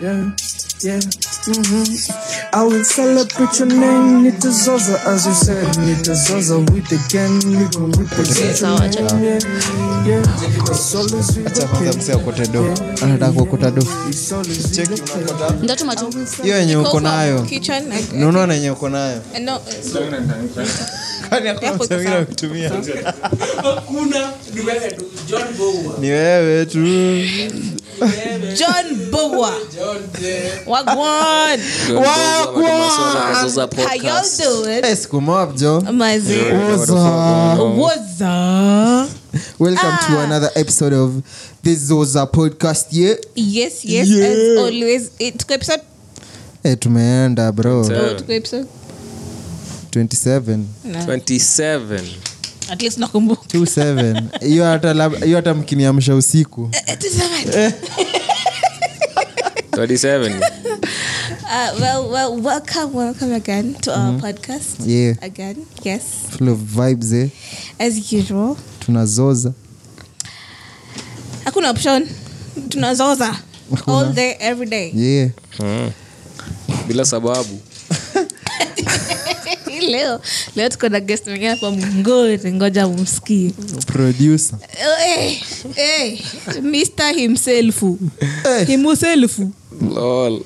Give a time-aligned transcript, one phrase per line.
[0.00, 0.30] yeah,
[0.82, 1.00] yeah.
[1.46, 1.84] hmm
[2.52, 7.38] I will celebrate your name, Nita Zaza, as you said, Nita Zaza with the gang,
[7.50, 9.40] we gon' represent your name, yeah,
[10.06, 10.70] yeah.
[10.70, 13.82] It's always we Acha kwanza msee akote do anataka kuokota do
[15.62, 16.14] ndatuma tu.
[16.42, 17.46] Hiyo yenye uko nayo.
[18.12, 19.20] Nunua yenye uko nayo.
[22.26, 22.70] Kutumia
[26.00, 26.78] ni wewe tu
[28.58, 29.52] John Bowa.
[30.66, 31.58] Wagwan.
[33.76, 34.96] How y'all doing?
[34.96, 36.38] Siku mob jo Mazi.
[36.42, 37.76] What's up?
[37.76, 39.10] What's up?
[39.58, 40.24] welcome to Ah.
[40.24, 41.22] another episode of
[41.62, 44.26] this zoza podcast yeah Yes, yes, Yeah.
[44.28, 45.10] as always.
[45.20, 45.82] Eh, tuko episode?
[46.64, 47.84] eh tumeenda bro
[48.16, 48.66] tuko episode?
[49.90, 50.98] 27 No.
[51.06, 52.00] 27
[52.70, 53.42] At least nakumbuka.
[53.58, 57.72] 27 hiyo hata hiyo hata mkiniamsha usiku Eh, tuseme.
[59.72, 60.40] 27
[61.44, 64.80] Uh, well, well, welcome, welcome again to our podcast.
[64.86, 67.28] yeah Again, yes, full of vibes eh
[67.78, 68.56] as usual.
[68.80, 69.52] tunazoza
[71.44, 72.08] Hakuna option.
[72.68, 73.36] Tunazoza.
[73.86, 74.92] All day, every day.
[74.94, 75.30] yeah
[76.88, 77.58] bila sababu
[79.80, 80.20] leo.
[80.56, 83.52] Leo tuko na guest mengine hapa mngori ngoja mumsikie
[83.86, 84.58] producer.
[85.06, 85.42] Eh,
[85.76, 86.20] eh,
[86.62, 87.82] mr himself.
[87.82, 88.66] Eh.
[88.66, 89.38] himself.
[89.94, 90.42] Lol.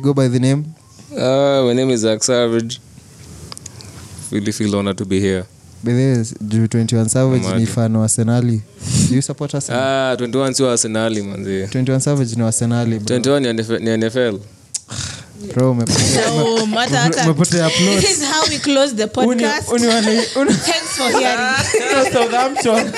[0.00, 0.64] Go by the name?
[1.10, 2.80] Uh, my name is Zach Savage.
[4.30, 5.44] Really feel honored to be here.
[5.84, 8.62] By the way, juu 21 savage ni fan wa arsenali
[9.08, 9.80] do you support arsenal?
[9.82, 11.62] Ah 21 sio arsenali manzi.
[11.64, 14.38] 21 savage ni wa arsenali 21 ni NFL
[15.42, 16.24] ni NFL bro umepotea
[16.80, 19.68] hata- hata- umepotea plot this is how we close the podcast.
[19.68, 22.92] Uni- uni wale- uni- thanks for hearing Southampton.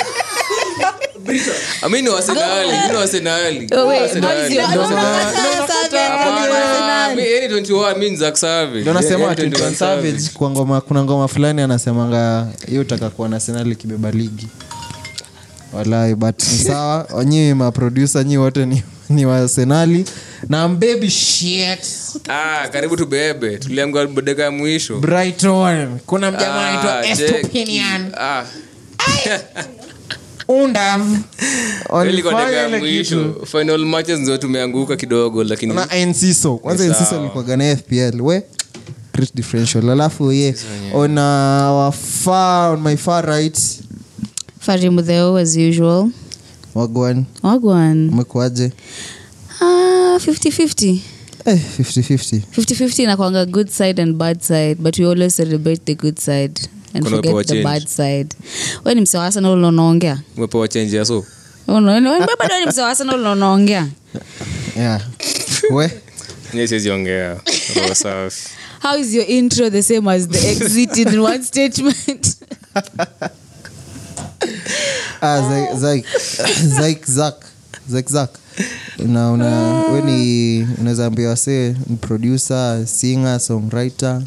[1.82, 4.26] I mean ni arsenali mimi ni arsenali wait, Arsenali.
[4.26, 6.18] what is your- Ndio no, nasema- no, ndio no, nakata- Arsenal.
[6.18, 8.80] Hapana, mi- any 21 means Zach Savage.
[8.80, 13.40] Ndio nasema Any 21 savage kwa ngoma kuna ngoma fulani anasemanga hiyo utaka kuwa na
[13.74, 14.46] kibeba ligi
[15.76, 17.24] walai but ni sawa.
[17.24, 20.04] Nyi maproducer nyi wote ni, ni wasenali
[20.48, 21.78] na mbebi shit.
[22.28, 24.98] Ah karibu tubebe tuliambiwa bodeka ya mwisho.
[24.98, 25.98] Brighton.
[26.06, 28.12] Kuna mjamaa anaitwa Ah, estopinian.
[28.18, 28.44] Ah,
[32.08, 35.86] ilikuwa dakika final matches ndio tumeanguka kidogo lakini na
[36.62, 38.42] kwanza Ni ensiso na fpl we
[39.14, 39.90] great differential.
[39.90, 40.54] Alafu ye
[40.92, 43.58] on our far on my far right
[44.64, 46.10] farimudheo as usual.
[46.74, 47.24] Wagwan.
[47.42, 48.08] Wagwan.
[48.08, 48.72] Umekuaje
[49.60, 50.98] ah, 50-50
[51.44, 56.18] eh, 50-50 50-50 inakwanga good side and bad side but we always celebrate the good
[56.18, 56.60] side
[56.94, 58.34] and Kuna forget the bad side.
[58.84, 60.20] We ni mse wa arsenal unaongea?
[60.36, 61.24] Umepewa change ya so?
[61.66, 63.88] Bado ni mse wa arsenal unaongea?
[64.76, 65.00] Yeah.
[65.70, 65.90] we?
[66.92, 67.40] Ongea.
[67.94, 68.48] Safi.
[68.82, 72.36] How is your intro the same as the exit in one statement
[75.20, 76.06] ah, Zaik- Zaik-
[77.90, 78.30] Zaik Zak.
[78.98, 84.22] Una una we ni unaweza ambia wasee ni producer singer songwriter.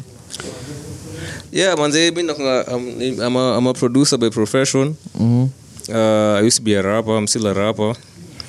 [1.52, 4.94] Yeah manze mi nakunga I'm, I'm, a, I'm a producer by profession.
[5.18, 5.48] Mhm.
[5.88, 7.94] uh, i used to be a rapper i'm still a rapper.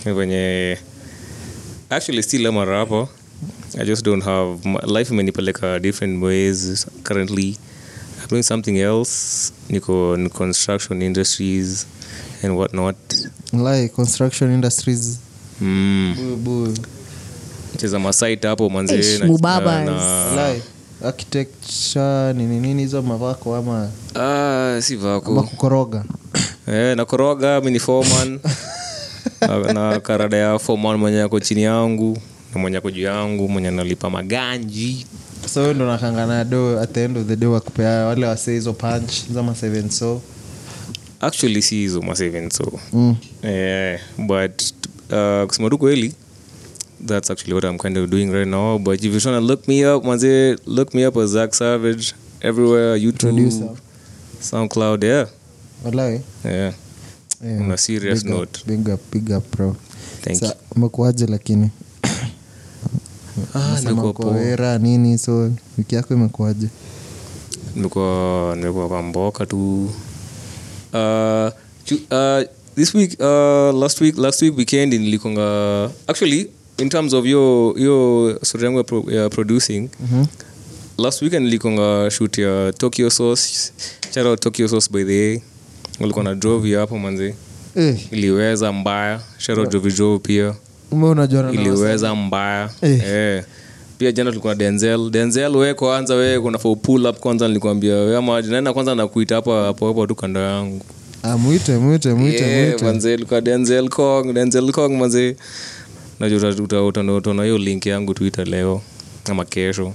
[0.06, 0.78] Venye
[1.90, 3.08] actually still am a rapper.
[3.80, 7.58] I just don't have my, life imenipeleka different ways currently
[8.30, 11.86] doing something else niko in construction industries
[12.44, 12.96] and whatnot.
[13.54, 15.20] Like construction industries.
[15.62, 16.76] Mm.
[17.78, 20.62] Cheza masite hapo manze Eish, na- mubabas.
[21.06, 25.44] architecture nini nini hizo mavako ama Ah, si vako.
[25.44, 26.04] kukoroga.
[26.68, 28.40] Eh, nakoroga mi ni foman
[29.42, 32.18] na, na karada ya foman mwenye ako chini yangu
[32.56, 35.06] na mwenye ako juu yangu mwenye analipa maganji
[35.48, 39.12] so ndo nakangana do at the end of the day wakupea wale wasee hizo punch
[39.34, 39.56] za ma
[39.90, 40.22] so
[41.22, 43.16] actually si hizo ma so mm.
[43.44, 44.62] yeah, but
[45.12, 46.14] uh, kusema tu kweli
[47.06, 49.68] that's actually what i'm kind of doing right now but if you're trying to look
[49.68, 53.70] me up manze look me up as Zach Savage everywhere YouTube Producer.
[54.42, 55.28] SoundCloud yeah
[55.86, 56.74] walai yeah
[57.42, 57.62] Yeah.
[57.62, 58.60] On a serious Big up, note.
[58.68, 59.76] big up, big up, bro.
[60.22, 61.70] thank Sa- you umekuaje lakini
[63.56, 66.68] ah, nini so wiki yako imekuaje
[67.76, 69.90] nimekuwa nimekuwa kwa mboka tu.
[70.94, 71.50] Uh,
[71.88, 72.44] ju- uh,
[72.76, 78.40] this week uh, last week last week weekend nilikonga actually in terms of yo yo
[78.44, 80.26] story yangu ya, pro, ya producing Mhm.
[80.98, 83.72] last weekend nilikonga shoot ya tokyo sauce.
[84.14, 85.42] Shout out tokyo sauce by the way.
[86.00, 87.34] Walikuwa na drove hapo manzi
[87.76, 89.22] Eh, iliweza mbaya.
[89.38, 90.56] Shout out Jovi Joe pia
[91.54, 92.70] iliweza mbaya.
[92.82, 93.02] Eh.
[93.08, 93.44] eh.
[93.98, 95.10] pia jana tulikuwa denzel.
[95.10, 100.08] Denzel we kwanza we kunafaa pull up kwanza nilikwambia naenda kwanza nakuita hapa hapo hapo
[100.08, 100.82] tu kando yangu.
[101.24, 103.42] Ah, mwite mwite mwite Yeah, mwite.
[103.42, 105.36] denzel kong denzel kong manze.
[107.18, 108.82] Utaona hiyo link yangu twitter leo
[109.30, 109.94] ama kesho.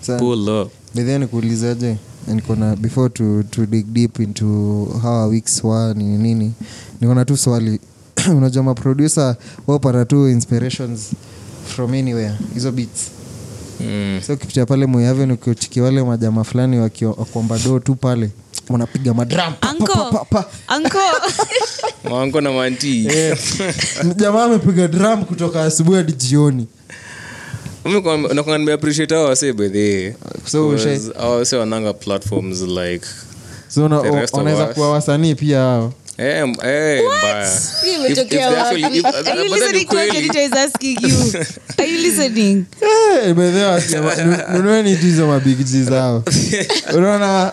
[0.00, 0.70] Sa- pull up.
[0.94, 1.96] bedhia nikuulizaje?
[2.26, 4.44] Nikona before to, to dig deep into
[5.02, 6.52] how our weeks were ni nini.
[7.00, 7.80] Nikona tu swali
[8.36, 9.36] unajua maproducer
[9.66, 11.00] wapata tu inspirations
[11.76, 13.10] from anywhere hizo beats
[13.80, 14.20] mm.
[14.26, 18.30] so kipitia pale moyave ukichiki wale majama fulani waki- wakuomba doo tu pale
[18.68, 20.44] wanapiga madram pa, pa, pa, pa,
[20.76, 20.90] Uncle.
[21.00, 21.06] pa.
[22.02, 22.10] Uncle.
[22.14, 23.38] wanko na manti Eh,
[24.16, 26.66] jamaa amepiga drum kutoka asubuhi hadi jioni
[28.34, 30.68] nakwanga nimeappreciate hao wase bedhe So
[31.58, 33.06] wananga platforms like
[33.68, 34.74] so una- The rest of wanaweza us.
[34.74, 37.00] kuwa wasanii pia hao eh, eh?
[43.24, 43.36] Eh,
[43.70, 46.24] wasema, nu- nunueni tu hizo mabigji zao.
[46.94, 47.52] Unaona?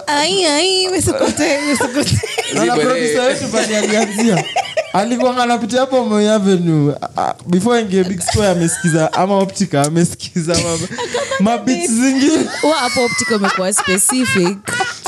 [3.26, 6.96] Wetu alikuwa anapitia hapo Moi Avenue.
[7.18, 10.88] Ah, before ingie big square amesikiza ama optica amesikiza ma-
[11.40, 12.46] mabits zingine.
[12.64, 14.58] Wa optica umekuwa specific.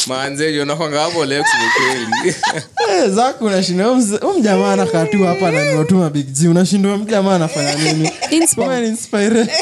[0.07, 1.45] manze jonakwanga hapo lex
[1.77, 2.35] kweli.
[2.89, 3.93] Eh, zako unashinda.
[4.39, 5.51] Mjamaa anakaa tu hapa
[5.95, 8.11] mabig g unashindwa mjamaa anafanya nini.
[8.31, 9.47] Inspire.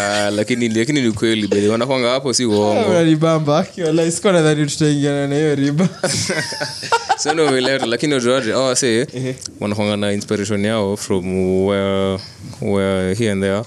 [0.00, 3.02] Ah, lakini lakini ni kweli wanakwanga hapo si uongo.
[3.02, 5.88] Ribamba akiwala sikuwa nadhani tutaingiana na hiyo riba
[7.18, 9.04] sio umeleta lakini ujuaje oh say
[9.60, 11.36] wanakwanga na inspiration yao from
[11.66, 12.18] where
[12.60, 13.64] where here and there.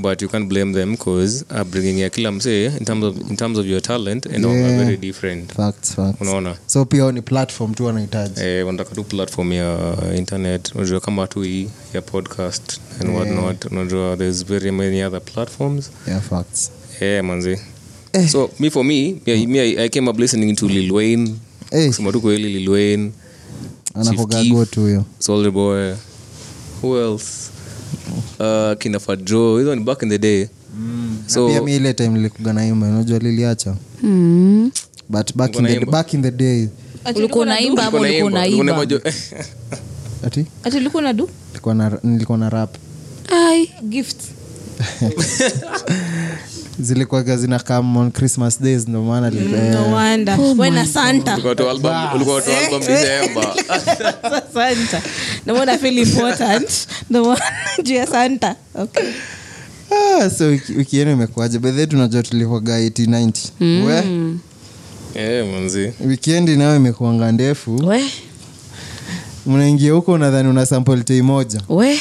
[0.00, 3.58] But you can't blame them because upbringing ya kila msee in terms of, in terms
[3.58, 4.84] of your talent and all Yeah.
[4.84, 5.52] very different.
[5.52, 6.20] Facts, facts.
[6.20, 6.56] unaona?
[6.66, 8.40] So pia ni platform tu wanahitaji.
[8.40, 10.74] Eh, wanataka tu platform ya internet.
[10.74, 15.90] Unajua kama tu hii ya podcast and what not unajua there's very many other platforms.
[16.08, 16.70] Yeah, facts.
[17.00, 17.58] yeah manzi
[18.32, 21.34] so me for me yeah, me I, I came up listening to Lil Wayne
[21.70, 23.12] Eh, kusema tu kweli lilwain
[24.80, 25.04] huyo.
[25.18, 25.52] Soldier
[26.82, 27.50] who else?
[28.38, 30.46] Uh, kina Fadjo hizo ni back in the day.
[31.26, 33.76] So pia mi ile time nilikuga naimba unajua liliacha.
[34.02, 34.70] Mm.
[35.08, 36.68] but back in, the, back in the day.
[37.16, 38.74] Ulikuwa unaimba ama ulikuwa Ulikuwa unaimba?
[38.74, 39.12] unaimba,
[40.26, 40.46] ati?
[40.64, 42.76] Ati ulikuwa na nilikuwa na, nilikuwa na rap.
[43.32, 43.70] Ai.
[43.88, 44.16] gift
[46.80, 50.38] zilikuwaga zina come on christmas days ndo maana nilikuwa- eh, no wonder.
[50.58, 51.32] We na santa.
[51.32, 53.54] Ulikuwa tu album ulikuwa tu album December.
[54.54, 55.02] santa.
[55.46, 56.70] No one I feel important.
[57.10, 57.40] No one
[57.84, 58.56] juu ya santa.
[58.74, 59.08] Okay.
[59.90, 63.52] Ah, so wiki- yenu imekuaje bedhe tunajua tulikuwaga 8090
[63.86, 64.04] we?
[65.14, 65.46] Eh
[66.56, 67.76] nayo imekuanga ndefu.
[67.86, 68.04] We.
[69.46, 71.60] mnaingia huko unadhani una sample tei moja?
[71.68, 71.98] We.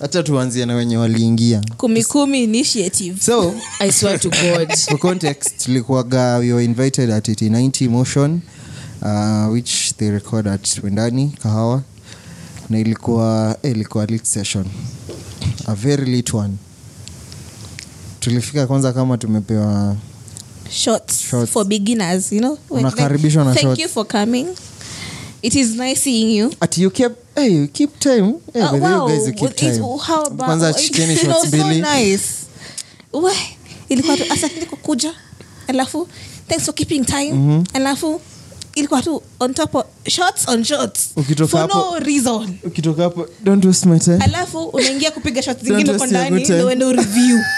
[0.00, 1.62] Hacha tuanzie na wenye waliingia.
[1.76, 3.20] Kumi kumi initiative.
[3.20, 4.76] So I swear to God.
[4.90, 8.40] for context tulikuwaga we were invited at 8090 motion
[9.02, 11.82] uh, which they record at wendani kahawa.
[12.70, 14.64] Na ilikuwa eh, ilikuwa lit session.
[15.66, 16.54] A very lit one.
[18.20, 19.96] Tulifika kwanza kama tumepewa
[20.70, 21.50] shots, Shots.
[21.52, 22.58] for beginners you know?
[22.70, 23.80] Unakaribishwa na thank shots.
[23.80, 24.46] you for coming.
[25.42, 26.52] It is nice seeing you.
[26.60, 28.34] At you keep hey, keep time.
[28.52, 29.78] Hey, Uh, wow, you guys you keep time.
[30.36, 32.28] kwanza chikeni shots so nice.
[33.12, 33.32] We,
[33.88, 35.14] ilikuwa tu asante kwa kuja
[35.68, 36.08] alafu
[36.48, 37.62] thanks for keeping time.
[37.74, 38.20] Alafu
[38.74, 41.10] ilikuwa tu on top of shots on shots.
[41.16, 42.58] Ukitoka for hapo- no reason.
[42.64, 44.18] ukitoka hapo don't waste my time.
[44.24, 47.38] Alafu unaingia kupiga shots zingine kwa ndani ndio uende ureview.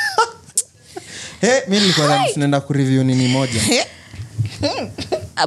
[1.41, 3.61] Hey, mi nilikuwa nadhani tunaenda kureview nini moja?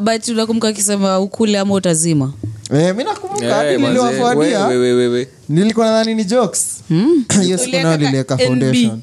[0.02, 2.34] But unakumbuka akisema ukule ama utazima
[2.74, 5.28] eh, mi nakumbuka hadi manze, niliwafuadia we- we- we- we.
[5.50, 6.84] nilikuwa nadhani ni jokes?
[7.44, 9.02] Hiyo siku nayo liliweka foundation.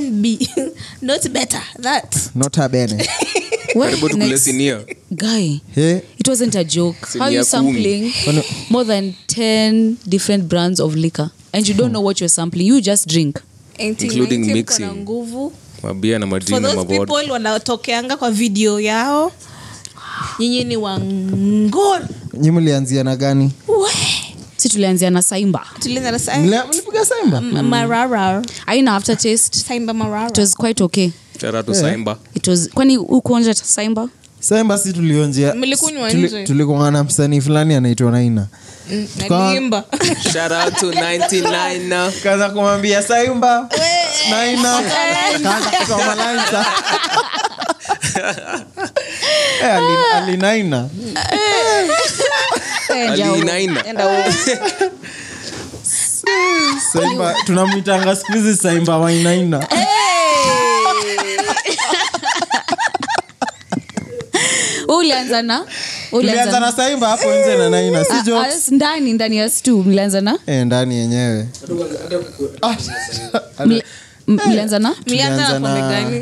[0.00, 0.26] Nb
[1.02, 2.16] not better that.
[2.34, 3.08] Not a bene.
[3.80, 6.98] Karibu tukule sinia guy hey, it wasn't a joke.
[7.18, 8.12] How you sampling?
[8.70, 11.30] More than 10 different brands of liquor.
[11.52, 12.66] And you don't know what you're sampling.
[12.66, 13.40] You just drink.
[13.78, 14.86] Including mixing.
[14.86, 15.52] nguvu?
[15.82, 19.32] Mabia na for majini na those mabod people wanatokeanga kwa video yao
[20.38, 22.02] nyinyi ni wangor
[22.34, 23.52] nyi mlianzia na gani?
[24.56, 28.42] Si tulianzia na saimba mlipiga saimba M- marara.
[28.66, 30.28] Aina aftertaste saimba marara.
[30.28, 31.10] It was quite okay.
[31.40, 32.18] Shout to Saimba.
[32.34, 34.08] it was kwani ukuonja saimba
[34.40, 36.44] saimba si tulionjatulikunga Mlikunywa nje?
[36.46, 38.46] tulikuwa na msanii fulani anaitwa naina.
[38.90, 39.84] Mm, Tukawa- naliimba
[40.32, 43.68] Shout out to 99 na kaza kumwambia saimba
[44.30, 44.82] naina.
[45.42, 46.44] Kaza kusoma malines.
[49.62, 50.88] Eh, ali- alinaina.
[52.88, 53.82] Enja- Alinaina.
[56.92, 59.66] saimba tunamwitanga siku hizi saimba wainaina.
[64.88, 65.64] Ulianza na?
[66.10, 68.68] Tulianza na saimba hapo nje na naina si Ah, jokes?
[68.68, 70.38] ah, ndani ndani ya stu mlianza na?
[70.46, 71.46] Eh, ndani yenyewe.
[74.26, 74.94] Mlianza na?
[75.06, 75.60] Mlianza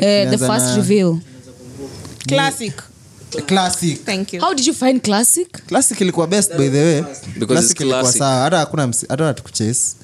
[0.01, 1.17] eh, the first reveal
[2.27, 2.73] Classic.
[3.47, 4.05] classic.
[4.05, 4.41] Thank you.
[4.41, 5.65] how did you find classic?
[5.67, 7.01] Classic ilikuwa best by the way.
[7.01, 8.19] Because classic it's ilikuwa classic.
[8.19, 8.41] sawa.
[8.43, 9.95] Hata hakuna hata hatukuchase.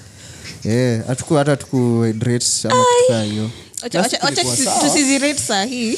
[0.66, 3.50] Eh, hatuku hata tukuhydrate ama kukaa hiyo.
[3.84, 4.90] Wacha- Classic wacha- wacha ilikuwa tusi- sawa.
[4.90, 5.98] tusizirate saa hii.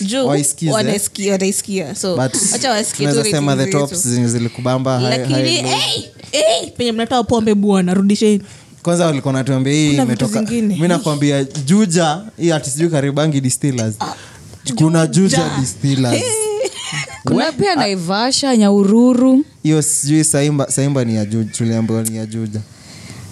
[0.00, 0.70] Juu Waisikize.
[0.72, 1.94] wanaisikia wanaisikia.
[1.94, 5.70] So but wacha wasikie tu tunaweza sema the tops zenye zilikubamba lakini high low.
[5.70, 8.42] hey, hey, penye mnatoa pombe bwana rudisheni
[8.82, 10.42] kwanza walikuwa natuambia hii imetoka.
[10.42, 13.94] mi nakwambia juja hii karibangi distillers
[14.74, 16.22] kuna juja distillers.
[17.24, 22.60] Kuna pia naivasha nyaururu hiyo sijui saimba, saimba ni ya juja tuliambiwa ni ya juja.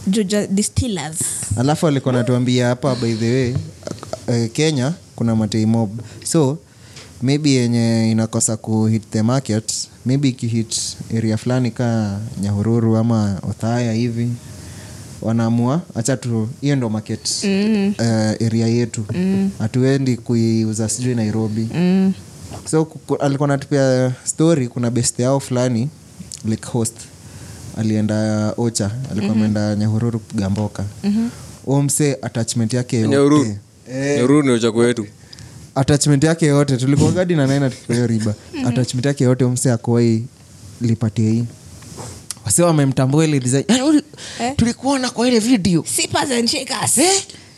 [0.06, 1.16] Juja distillers.
[1.56, 3.54] Alafu alikuwa natuambia hapa by the way
[4.28, 6.00] uh, kenya kuna matei mob.
[6.24, 6.58] So
[7.22, 9.72] maybe yenye inakosa kuhit the market
[10.06, 14.28] maybe ikihit area fulani kaa nyahururu ama othaya hivi
[15.24, 17.94] wanaamua hacha tu hiyo ndo market mm.
[17.98, 18.04] uh,
[18.46, 19.04] area yetu
[19.58, 20.16] hatuendi mm.
[20.16, 22.12] kuiuza sijui nairobi mm.
[22.70, 22.88] so
[23.20, 25.88] alikuwa natupia story kuna best yao fulani
[26.44, 26.94] like host
[27.78, 31.84] alienda ocha alikuwa ameenda nyahururu kupiga mboka mm-hmm.
[31.84, 33.56] mse attachment yake yote Nyahururu.
[33.92, 35.06] Eh, ni
[35.74, 38.34] attachment yake yote tulikuagadi na naina tukipeyo riba
[38.66, 40.24] attachment yake yote umse akuwai
[40.80, 41.44] lipatie hii
[42.44, 43.64] wase wamemtambua ile design.
[43.68, 44.02] "Yaani
[44.56, 45.84] tulikuona kwa ile video.
[45.96, 47.00] Sippers and shakers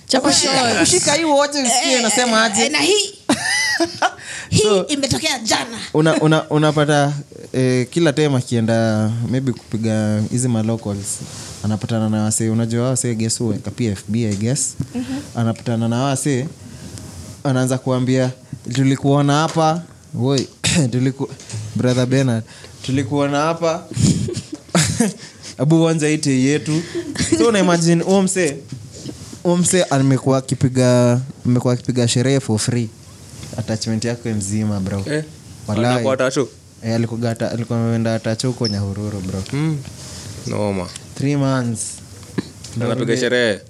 [0.06, 0.32] chapa
[0.80, 2.62] kushika hii wote usikie nasema aje.
[2.64, 3.14] Eh, na hii.
[4.50, 5.78] Hii imetokea jana.
[5.94, 7.12] una, una, unapata
[7.52, 11.18] eh, kila time akienda maybe kupiga hizi malocals
[11.64, 13.54] anapatana na wase unajua wase guess who?
[13.76, 14.74] Pia fb i guess.
[15.34, 16.46] Anapatana na wase
[17.44, 18.30] anaanza kuambia
[18.74, 19.82] tulikuona hapa.
[20.14, 20.48] Woi
[20.92, 21.28] tuliku
[21.76, 22.44] brother benard
[22.82, 23.84] tulikuona hapa
[25.58, 26.82] abu wanza ite yetu.
[27.38, 28.56] So unaimagine umse
[29.44, 32.88] umse amekuwa akipiga amekuwa akipiga sherehe for free.
[33.56, 35.04] Attachment yako mzima bro.
[35.10, 35.24] Eh,
[36.82, 39.42] Eh, alikuwa ameenda tacho huko nyahururu bro.
[39.52, 39.78] Mm.
[40.46, 40.86] noma
[41.18, 41.80] three months.
[42.80, 43.60] Anapiga sherehe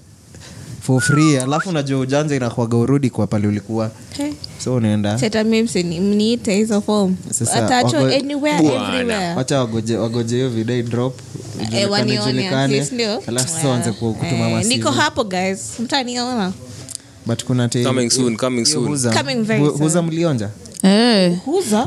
[0.86, 3.90] for free alafu unajua ujanja inakuaga urudi kwa pale ulikuwa.
[4.64, 5.82] So unaendamniite seta mimse
[6.52, 6.80] hizo
[10.00, 11.20] wagoje hiyo video drop
[11.72, 11.90] Eh,
[12.70, 13.22] least, ndio.
[13.26, 14.52] alafu sasa wanze kutuma Eh,
[14.92, 15.80] hapo guys.
[15.80, 16.52] Mtaniona.
[17.26, 18.88] But kuna te- Coming soon, coming hiyo soon.
[18.88, 19.78] huza- Coming very hu- soon.
[19.82, 20.48] huza mlionja?
[20.82, 21.36] Eh.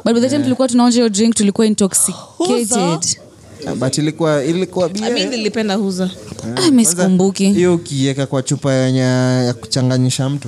[0.05, 3.05] but by the time tulikuwa tunaonja hiyo drink tulikuwa intoxicated
[3.75, 6.09] but ilikuwa ilikuwa bia mi nilipenda huza.
[6.55, 8.99] Ah, hiyo ukiweka kwa chupa yenye
[9.45, 10.47] ya kuchanganyisha mtu.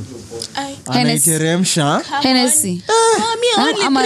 [0.91, 1.29] Hennessy.
[1.31, 2.01] anaiteremsha
[3.85, 4.03] Ama-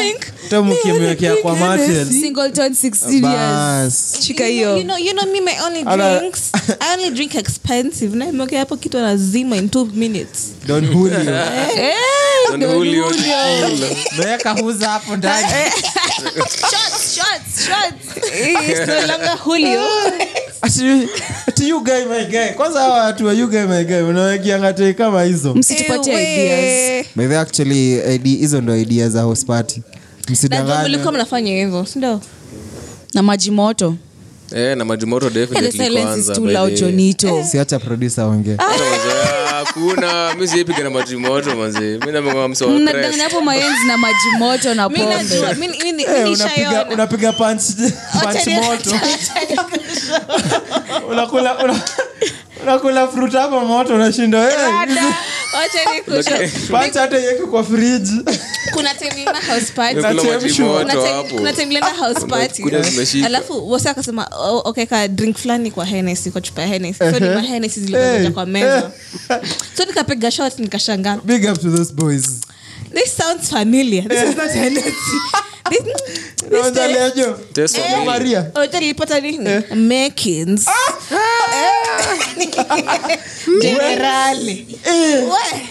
[0.63, 3.21] mkimwekea kwa matel Singleton 16 years.
[3.21, 4.17] bas.
[4.21, 4.77] Shika You know, hiyo.
[4.77, 6.51] you know, you know me, my only Ala- drinks.
[6.79, 8.15] I only drink expensive.
[8.17, 10.51] Na imewekea hapo kitu anazima in two minutes.
[10.67, 11.19] don julio
[12.51, 13.05] Don Julio.
[14.17, 15.47] meweka huza hapo ndani.
[16.61, 18.17] Shots, shots, shots.
[18.69, 19.81] It's no longer Julio.
[20.61, 21.07] Ati-
[21.47, 22.49] ati you guy my guy.
[22.55, 25.53] Kwanza hawa watu wa you guy my guy unawekianga tei kama hizo.
[25.55, 27.05] Msitupatie ideas.
[27.15, 29.81] By the actually ID, hizo ndo idea za house party.
[30.85, 32.21] Mlikuwa mnafanya hivyo, si ndio?
[33.13, 33.95] na maji moto
[34.51, 36.79] Eh, na majimoto the definitely silence is kwanza, too by the loud way.
[36.81, 39.09] jonito siacha producer ongee Hata manze,
[39.53, 40.33] hakuna.
[40.39, 40.47] Mi
[40.83, 42.11] na majimoto manzi mi
[43.41, 46.31] maenzi na maji moto na Mi najua, pombe mi- mi- mi- Eh,
[47.33, 48.91] punch moto.
[51.11, 51.55] unakula
[52.65, 54.49] unakula fruit hapo moto nashinda
[56.69, 58.21] punch hata iweke kwa friji
[58.73, 58.89] kuna
[61.99, 62.63] house party.
[63.25, 64.27] Alafu wasi akasema
[64.63, 66.99] okeka ka drink fulani kwa Hennessy, kwa chupa ya Hennessy.
[66.99, 68.91] so ni mahenesi zilikuja kwa meza
[69.77, 71.17] so nikapiga shot nikashangaa.
[71.23, 72.41] Big up to those boys
[72.93, 74.49] this sounds familiar this is not
[77.75, 78.05] for me.
[78.05, 79.45] Maria Oja nilipata nini?
[83.61, 84.67] Generali.
[84.85, 85.69] We.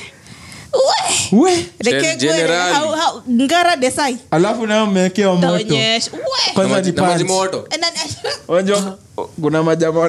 [1.32, 1.40] We.
[1.40, 2.74] we Rekegwe, Generali.
[2.74, 4.16] how- how- Ngara Desai.
[4.30, 6.10] alafu nayo mmewekewa moto Taonyesha.
[6.12, 6.20] We.
[6.54, 8.98] kwanza ni Na punch majimoto And then- unajua
[9.42, 10.00] kuna majama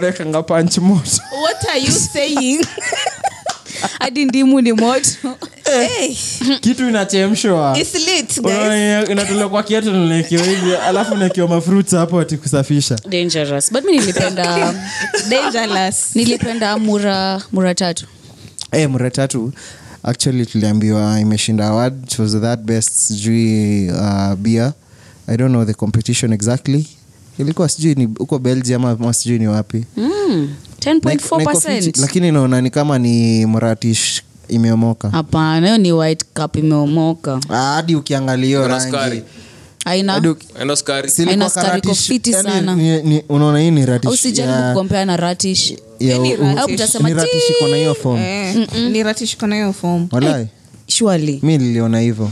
[0.43, 2.65] panch moto What are you saying?
[3.99, 5.09] hadi ndimu ni moto.
[5.63, 6.15] Hey,
[6.61, 7.73] kitu inachemshwa.
[7.73, 9.09] Guys.
[9.09, 12.95] Inatolewa kwa kiatu nanekiwa hivi alafu nakiwa mafruits hapo ati kusafisha.
[13.09, 13.73] Dangerous.
[13.73, 14.73] But mi nilipenda
[15.29, 16.15] Dangerous.
[16.15, 18.05] nilipenda mura mura tatu.
[18.71, 19.53] Hey, mura tatu.
[20.03, 22.03] Actually tuliambiwa imeshinda award.
[22.03, 24.73] It was that best sijui uh, beer.
[25.27, 26.87] I don't know the competition exactly.
[27.39, 29.85] Ilikuwa sijui ni huko belgium ama sijui ni wapi.
[29.97, 30.53] Mm,
[30.85, 35.09] Na iko- na iko 10.4 lakini naona ni kama ni mratish imeomoka.
[35.09, 37.39] Hapana hiyo ni white cup imeomoka.
[37.49, 38.85] Ah, hadi ukiangalia rangi.
[38.85, 39.23] sukari.
[39.85, 41.09] aina hadi uki- Endo skari.
[41.09, 42.75] si ilikuwa Haina sukari, iko karatish- fiti yani sana.
[42.75, 44.53] ni- ni- unaona hii ni ratish usijaribu
[44.93, 45.73] ya- na ratish.
[45.99, 46.59] ya Ni u- ratish.
[46.59, 48.19] au utasema ni ratish iko na hiyo form
[50.87, 52.31] Eh, shwali mi niliona hivyo.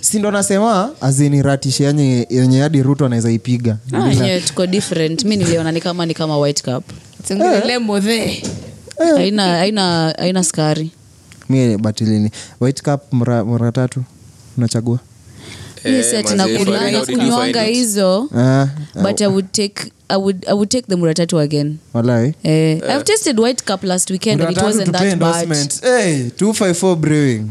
[0.00, 3.78] Si ndo nasema azini ratish yenye yenye hadi ruto anaweza ipiga.
[3.92, 5.24] Ah, tuko different.
[5.24, 6.84] Mi niliona ni kama ni kama white cup.
[7.28, 7.78] Tengelele
[9.16, 10.90] haina haina haina skari
[11.48, 12.30] mi batilini
[12.60, 14.04] white cup mara, mara tatu.
[14.58, 14.98] Unachagua?
[16.36, 17.74] Nakunywanga find it?
[17.74, 18.28] hizo.
[18.34, 18.68] Ah,
[19.02, 21.78] but i would take I would, I would take the muratatu again.
[21.94, 22.34] Walai.
[22.44, 25.48] Eh, i've tasted white cup last weekend and it wasn't that bad.
[25.82, 27.50] Hey, 254 brewing.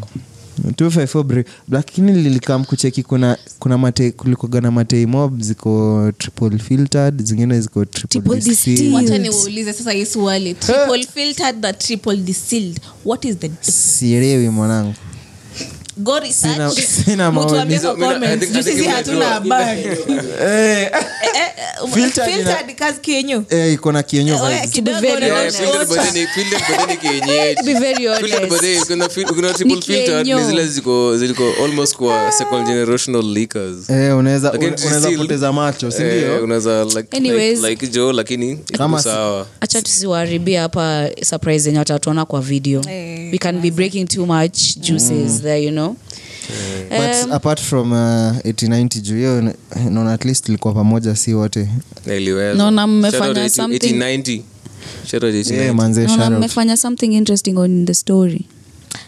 [0.77, 7.21] 254 brewing lakini lilikam kucheki kuna kuna mate kulikoga na matei mob ziko triple filtered
[7.23, 8.77] zingine ziko triple Triple distilled.
[8.79, 8.93] distilled.
[8.95, 10.53] wacha niwaulize sasa hii swali.
[10.53, 12.79] Triple filtered na triple distilled.
[13.05, 14.93] What is the sielewi mwanangu
[15.97, 17.47] go research sina maoni.
[17.51, 18.51] Mtuambie kwa So, mina- I comments.
[18.51, 19.81] Juu sisi hatuna habari
[20.41, 25.01] Eh, Eh, eh, Filtered filtered ina- kazi kienyo eh, iko na kienyo vibes.
[25.01, 25.57] very honest.
[25.57, 25.85] Filtered ocha.
[26.03, 27.63] but then- filtered but then kienyeji.
[27.65, 28.49] Be very honest.
[28.49, 29.75] but then kuna kuna triple
[30.23, 35.87] Ni ni zile ziko ziliko almost kwa second generational liquors Eh, unaweza unaweza poteza macho
[35.87, 37.59] Eh, sindio unaweza like- Anyways.
[37.59, 43.37] like- like lakini Kama sawa acha tusiwaharibia hapa surprise yenye watatuona kwa video Eh, we
[43.37, 45.84] can be breaking too much juices there you know
[46.89, 49.53] but apart from uh, 890 juu hiyo
[49.91, 51.69] naona at least ilikuwa pamoja si wote.
[52.55, 54.41] Naona mmefanya something- 8090.
[55.07, 55.53] Shout out to 8090.
[55.53, 58.45] yeah, manze naona mmefanya something interesting on the story.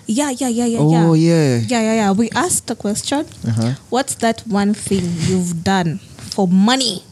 [0.08, 1.40] Yeah yeah yeah yeah Oh, yeah.
[1.40, 1.72] yeah.
[1.72, 2.20] yeah yeah yeah.
[2.20, 3.26] We asked a question.
[3.48, 3.72] Uh-huh.
[3.92, 5.98] what's that one thing you've done
[6.36, 7.04] for money?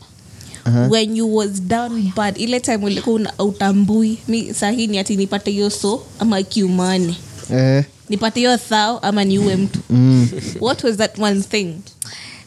[0.67, 0.87] Uh-huh.
[0.91, 2.37] when you was down bad.
[2.37, 7.15] Ile time ulikuwa utambui mi sahini ati nipate hiyo so ama kiumane
[7.53, 9.79] Eh, nipate hiyo thao ama niue mtu.
[9.89, 10.29] Mm.
[10.59, 11.73] what was that one thing?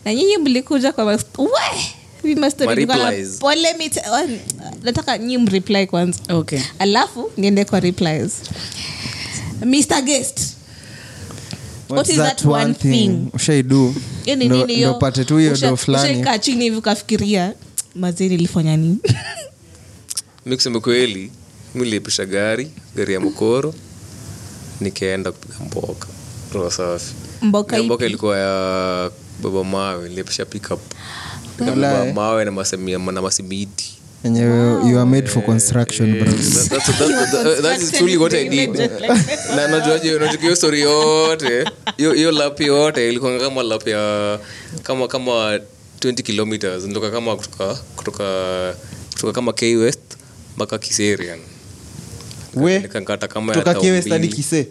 [0.04, 1.24] Na nyinyi mlikuja kwa mas-
[2.24, 2.34] we
[3.38, 3.74] pole
[4.12, 4.28] oh,
[4.82, 6.18] nataka nyi mreply kwanza.
[6.28, 6.60] Okay.
[6.78, 8.32] Alafu niende kwa replies.
[9.64, 10.40] Mr guest.
[11.88, 13.28] What's that that one thing?
[13.32, 13.94] ushaidu
[15.24, 16.24] tu hiyo do fulani.
[16.38, 17.54] chini hivi ukafikiria
[17.94, 18.98] mazee nilifanya nini?
[20.46, 21.32] Mi kusema kweli
[21.74, 23.74] mi nilipisha gari gari ya mkoro
[24.80, 26.08] nikaenda kupiga mboka.
[26.54, 27.14] Roho safi.
[27.42, 29.10] Mboka mboka ilikuwa ya
[29.42, 30.08] baba mawe.
[30.08, 30.80] Nilipisha pickup
[32.14, 33.94] mawe na masemia na masimiti.
[34.24, 34.40] Enye
[34.90, 36.26] you are made for construction bro.
[36.32, 38.76] That- that's- that- that- that is truly what I did.
[39.56, 41.64] na najuaje unajua hiyo story yote?
[41.96, 44.38] Hiyo hiyo lap yote ilikuanga kama lap ya
[44.82, 45.60] kama kama
[46.00, 46.84] 20 kilometers.
[46.84, 48.74] Ndoka kama kutoka kutoka
[49.12, 50.00] kutoka kama K West
[50.56, 52.37] mpaka Kiserian we nikangata kama ya
[53.52, 53.80] Kutoka?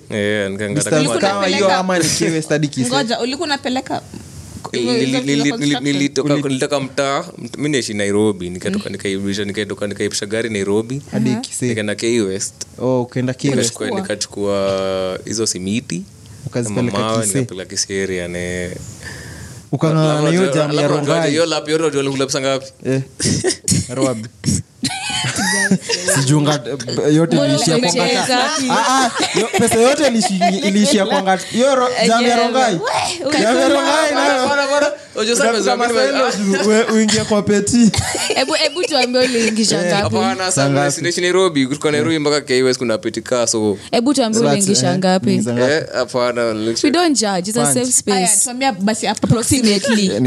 [0.09, 0.51] Eh,
[1.47, 4.01] hiyo ama ni kiwe study kise ngoja ulikuwa unapeleka
[4.73, 7.25] Nili- nili- nili- nili- nilitoka mtaa
[7.57, 11.01] mi naishi nairobi nikatoka nikaibisha nikatoka nikaipisha gari nairobi.
[11.41, 12.53] Kise nikaenda K West.
[12.79, 16.03] Oh ukaenda nikachukua nikachukua hizo simiti.
[16.99, 18.71] Mawe nikapeleka kiseri ne
[19.71, 21.29] ukangana na hiyo jamu ya rongai.
[21.31, 22.65] hiyo lap yote unajua pesa ngapi?
[22.85, 23.01] Eh,
[23.95, 24.25] Rob.
[26.15, 26.59] Sijunga
[27.13, 27.75] yote iliishia.
[28.69, 29.11] Ah, ah,
[29.81, 30.07] yote
[30.67, 31.89] iliishia kwanga hiyo
[36.93, 37.91] uingie kwa peti.
[38.35, 40.15] Hebu hebu tuambie uliingisha ngapi?
[40.15, 40.91] Hapana Saa ngapi?
[40.91, 41.67] sinaishi nairobi?
[41.67, 45.29] Kutoka nairobi mpaka KWS kuna petika so hebu tuambie uliingisha ngapi?
[45.29, 45.71] Ni za ngapi?
[45.73, 46.43] eh, hapana
[46.83, 47.73] we don't judge it's a Punch.
[47.73, 50.11] safe Aya, space tuambia basi approximately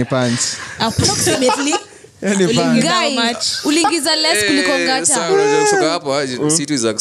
[2.23, 3.17] Eh, ni punch approximately Eh, ni
[3.65, 6.95] Uliingiza less kuliko Eh, ngata sawa, unajua kutoka hapo situ za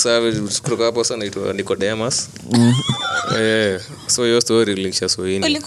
[0.61, 2.27] kutoka hapo sana naitwa Nicodemus.
[3.39, 5.59] Eh so hiyo story linkisha soini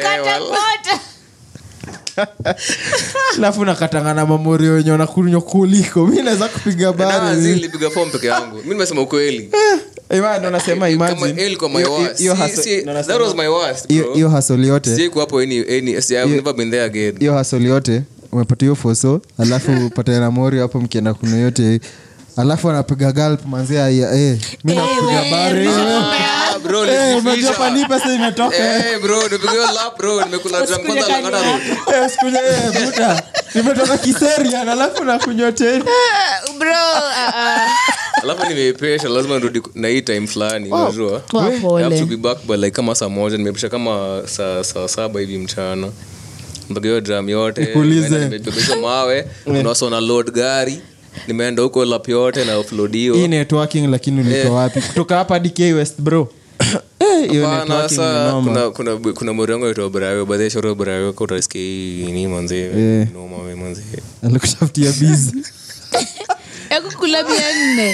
[3.38, 6.08] alafu nakatangana mamori wenye wanakunywa kuliko.
[6.08, 7.70] Mi naweza kupiga Na bari.
[8.12, 8.58] peke yangu.
[8.58, 9.38] Mi nimesema ukweli.
[9.38, 9.82] Ima,
[10.40, 11.00] ndo nasema hiyo
[12.64, 13.14] si- ndo nasema-
[13.94, 14.14] hiyo-
[16.28, 16.40] bro.
[17.20, 18.04] hiyo hasoli yote.
[18.32, 21.80] Umepata hiyo foso alafu upate na mori hapo mkienda kuna yote.
[22.38, 24.74] Alafu anapiga galp manzia eh, mi
[25.32, 27.18] bare Ah, bro, Eh, nilifisha.
[27.30, 28.54] unajua pani pesa Eh.
[28.56, 29.00] Eh,
[32.38, 32.72] eh,
[33.56, 33.98] nimetoka
[34.72, 35.84] alafu nakunywa teni
[36.60, 37.68] bro ah, ah.
[38.24, 41.22] Alafu nimeipesha lazima nirudi na hii time fulani unajua?
[41.34, 44.64] Wa I have to pole be back by like kama saa moja nimepisha kama saa
[44.64, 45.90] saa saba hivi mchana.
[46.70, 47.68] Mpaka dram yote
[48.82, 50.80] mawe kuna wasa load gari
[51.28, 54.82] nimeenda huko lap yote na hii offloadiwa networking lakini uliko wapi?
[54.82, 56.28] Kutoka hapa dk west bro.
[57.00, 57.30] Eh,
[58.44, 62.68] kuna kuna kuna mrengo itwa Brayo baadhi ya shoro Brayo kwa utasikia hii ni manze.
[63.14, 63.82] Noma we manze.
[64.24, 65.34] Alikutafutia bizi
[67.74, 67.94] nne.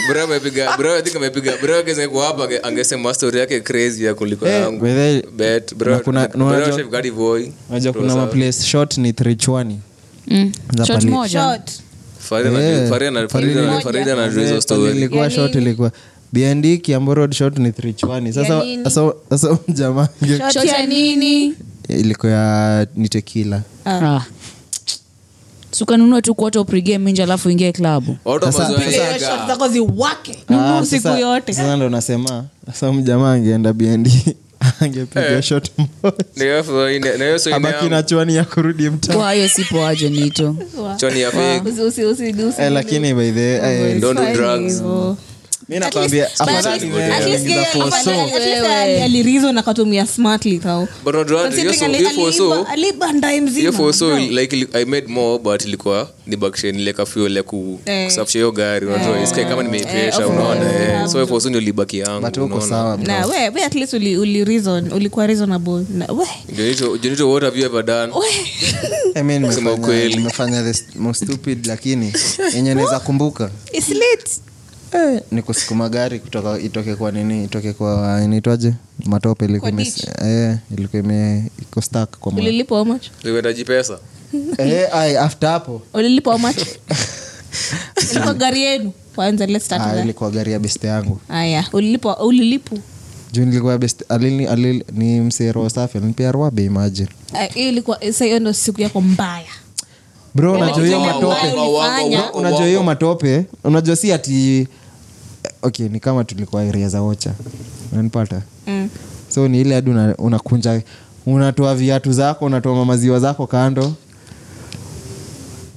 [0.66, 4.80] Hapa angesema story yake crazy ya kuliko yangu.
[7.70, 8.66] unajua- kuna maplace
[8.98, 9.80] ni trichwani
[10.28, 10.52] Mm.
[10.86, 11.40] Shot moja.
[14.98, 15.92] Ilikuwa Ya ilikuwa.
[16.34, 18.64] Bnd kiamborod ni trichwani sasa
[19.30, 19.92] sasa ya
[21.90, 22.88] ilikuwa ya
[23.86, 24.22] ah.
[25.72, 28.18] Sukanunua tu kuota upregame minji alafu ingie klabu
[29.48, 30.40] zako ziwake.
[30.50, 31.54] Ah, siku yote.
[31.54, 34.10] sasa ndo nasema sasa mjamaa angeenda bnd
[34.82, 35.42] angepiga Eh.
[35.42, 35.72] shot
[37.90, 39.14] Na chwani ya kurudi mtaa.
[39.14, 40.56] Sipoaje hiyo sipo nito?
[42.60, 43.56] Eh, lakini by the
[48.76, 50.88] ali- alireason akatumia smartly though.
[51.04, 53.94] But unajua, hiyo Considering so- ali- hiyo for so- aliiba- aliiba ndae mzima, hiyo for
[53.94, 54.18] so bro.
[54.20, 57.44] like ili- i made more but ilikuwa nibakishe nileka fuel ya
[57.86, 58.06] Eh.
[58.06, 59.64] kusafisha hiyo gari unajua kama
[60.28, 61.08] unaona eh.
[61.08, 62.66] so hiyo ndio libaki yangu but uko unaona.
[62.70, 63.08] sawa bro.
[63.08, 64.44] na we, we at least uli, uli
[64.96, 65.86] ulikuwa reasonable
[66.58, 68.14] Jonito- Jonito, what have you ever done
[69.16, 72.14] I mean, nimefanya- the most stupid lakini
[72.56, 74.32] yenye naweza kumbuka it's late
[74.94, 78.74] eh, ni kusukuma gari kutoka itoke kwa nini itoke kwa inaitwaje?
[79.06, 79.94] Matope ilikuwa Kwa ime-
[80.50, 83.06] eh, ilikuwa ime iko stuck kwa ma- ulilipa how much?
[83.24, 84.00] Uliwendaji pesa
[84.58, 85.82] eh, ai, after hapo.
[85.94, 86.58] Ulilipa how much?
[88.12, 88.92] Ilikuwa gari yenu?
[89.16, 90.04] Kwanza let's start ah, with that.
[90.04, 91.20] ilikuwa gari ya beste yangu.
[91.30, 92.78] Aya ulilipa ulilipo
[93.32, 98.26] juu nilikuwa best alili, alili, ni msero safi alinipia rwabe imagine Ah, hiyo ilikuwa sasa
[98.26, 99.48] hiyo ndo siku yako mbaya
[100.36, 101.26] bro unajua hiyo matope.
[101.50, 102.18] ambayo ulifanya.
[102.22, 103.46] Bro, unajua hiyo matope.
[103.64, 104.68] Unajua si ati
[105.62, 107.32] okay ni kama tulikuwa area za ocha.
[107.94, 108.42] Unanipata?
[108.68, 108.90] Mm.
[109.30, 110.82] so ni ile hadi una- unakunja
[111.26, 113.94] unatoa viatu zako unatoa maziwa zako kando.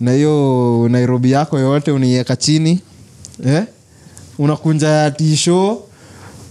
[0.01, 2.81] Na hiyo nairobi yako yote unaiweka chini
[3.47, 3.65] eh?
[4.39, 5.83] unakunja tisho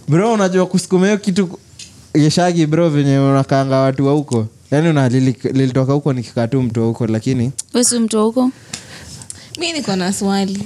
[0.08, 1.50] bro unajua kusukuma hiyo kitu
[2.14, 6.80] yeshagi bro venye unakanga watu wa huko yaani na lili- lilitoka huko nikikaa tu mtu
[6.82, 8.52] wa huko lakini wesi mtu huko?
[9.60, 10.64] Mi niko na swali.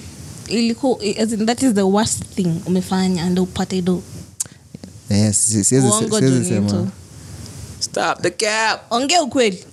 [0.48, 0.98] Ilikuwa
[1.46, 4.02] that is the worst thing umefanya ndo upate do.
[5.10, 6.70] Eh, si- siwezi Uongo siwezi Junito.
[6.70, 6.88] sema.
[7.80, 9.64] stop the cap ongea ukweli.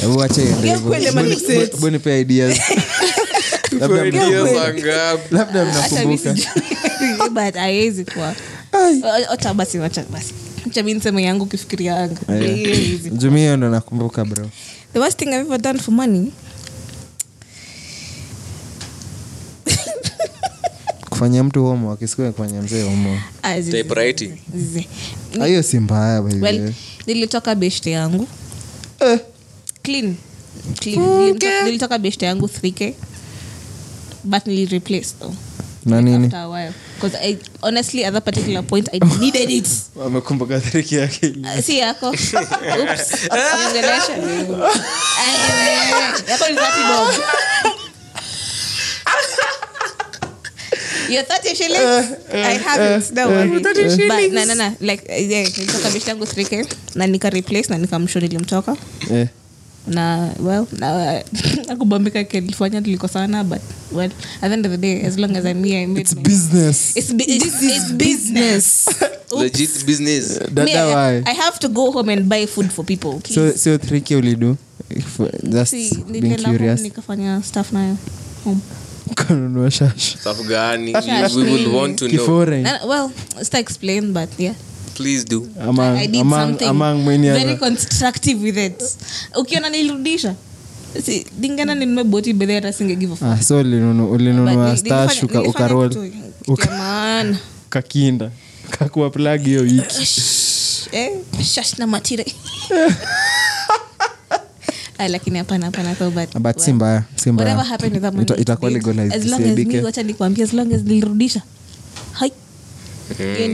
[0.00, 0.88] Hebu acha iende Ongea hivyo.
[0.90, 1.76] kweli ama Buni- ni set?
[1.80, 2.58] buni ideas.
[3.80, 5.34] Labda Ideas are ngapi?
[5.34, 8.34] labda Hata mi mnakumbuka sijui, but haiwezi kuwa
[9.30, 10.34] acha basi acha basi
[10.70, 13.10] acha mi yangu ukifikiria anga Haiwezi.
[13.10, 14.50] jumi hiyo ndo nakumbuka bro.
[14.92, 16.32] The worst thing i've ever done for money.
[21.10, 23.54] Kufanyia mtu homo akisikia kufanya mzee homo Ah,
[25.40, 26.72] Ah, hiyo si mbaya well
[27.06, 28.28] nilitoka beshte yangu.
[29.00, 29.18] Eh,
[29.82, 30.14] clean.
[30.80, 30.98] Clean.
[31.00, 32.94] Nilitoka- nilitoka beshte yangu 3k
[34.24, 35.34] but nilireplace though.
[35.84, 36.24] Na nini?
[36.24, 40.94] after a while because i honestly at that particular point i needed it wamekumbuka tariki
[40.94, 41.26] yake.
[41.44, 43.12] Uh, si yako Oops.
[46.28, 47.08] Yako ni 30 bob.
[51.08, 52.18] Your 30 shillings?
[52.34, 53.14] I have it.
[53.14, 53.62] Don't worry.
[53.62, 53.76] But,
[54.34, 58.22] na, na, na, like, uh, yeah, nilitoka bishi yangu 3k na nika replace na nikamshow
[58.22, 58.76] nilimtoka
[59.10, 59.28] Eh,
[59.86, 61.22] na well na
[61.72, 63.60] akubambika kilifanya tulikosana but
[63.92, 64.10] well
[64.42, 66.22] at the end of the day as long as i'm here i made it's my-
[66.22, 66.96] business.
[66.96, 68.86] It's, bu- it's, it's business.
[69.32, 69.42] Oops.
[69.42, 70.38] legit business.
[70.54, 73.60] Me, I, I have to go home and buy food for people so please.
[73.62, 73.72] sio
[74.10, 74.56] you ulidu?
[74.90, 75.18] If-
[75.50, 76.80] just See, being curious.
[76.80, 77.96] nikafanya stuff nayo
[78.44, 78.60] home.
[79.14, 80.92] Kanunua shash stuff gani?
[81.36, 82.62] We will want to know.
[82.86, 83.10] well
[83.42, 84.54] sita explain but yeah
[84.96, 85.46] please do.
[85.60, 88.82] Among, I, I did among, something among many very other constructive with it.
[89.36, 90.34] Ukiona nilirudisha
[91.40, 93.22] dingana ninunue boti bedhe hata fuck.
[93.22, 97.36] ah, ulinunua But stash nilifanya- uka- nilifanya ukarol
[97.70, 98.30] kakinda
[98.70, 100.06] kakuwa plag hiyo wiki.
[100.92, 101.10] Eh,
[101.44, 102.24] shash na matire.
[104.98, 107.48] Ah, lakini hapana hapana so but, but si mbaya si mbaya.
[107.48, 108.96] Whatever happened with that money, Ita- itakuwa it's dead.
[108.96, 109.76] legalized as long as isiaibike.
[109.76, 111.42] me wacha nikwambie as long as nilirudisha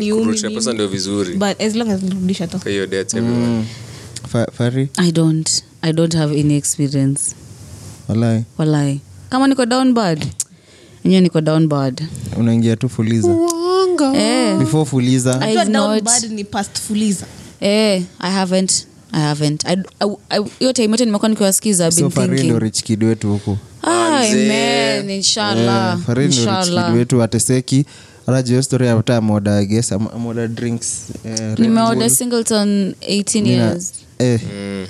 [0.01, 0.55] Hiyo mimi.
[0.55, 1.35] pesa ndio vizuri.
[1.35, 2.59] But as long as nirudisha tu.
[2.59, 3.47] Hiyo your debts, everyone.
[3.47, 3.65] Mm.
[4.29, 4.89] Fa- fari?
[4.97, 5.51] I don't.
[5.83, 7.35] I don't have any experience.
[8.09, 8.45] Walai.
[8.59, 9.01] Walai.
[9.31, 10.27] Kama niko down bad
[11.05, 12.03] enyewe niko down bad.
[12.39, 13.37] Unaingia tu fuliza.
[14.15, 15.31] Eh, before fuliza.
[15.33, 17.27] I- Unajua down not- bad ni past fuliza.
[17.61, 18.87] Eh, i haven't.
[19.13, 19.65] I haven't.
[19.65, 22.59] I- I- I- hiyo time yote nimekuwa nikiwasikiza I've so been fari ndo thinking.
[22.63, 23.59] rich kid wetu huku.
[23.83, 24.45] Ah, Manze.
[24.45, 26.95] amen inshallah Eh, Farid ndo rich kid inshallah.
[26.95, 27.85] wetu ateseki
[28.63, 30.89] story am- drinks
[31.25, 33.93] eh, Red singleton 18 Nina- years.
[34.19, 34.87] eh, Mm.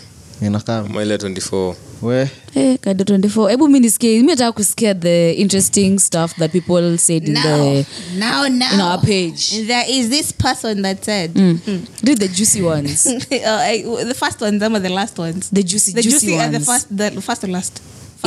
[0.47, 2.31] inakaa Maile 24 we.
[2.55, 7.29] Eh, kado 24 hebu mi nisikie mi nataka kusikia the interesting stuff that people said
[7.29, 7.85] in the
[8.19, 9.67] now now in our page.
[9.67, 11.59] There is this person that said mm.
[12.05, 13.07] read the juicy ones.
[13.31, 15.49] Uh, the first ones ama the last ones.
[15.53, 17.81] The juicy the juicy, juicy and the first the first and last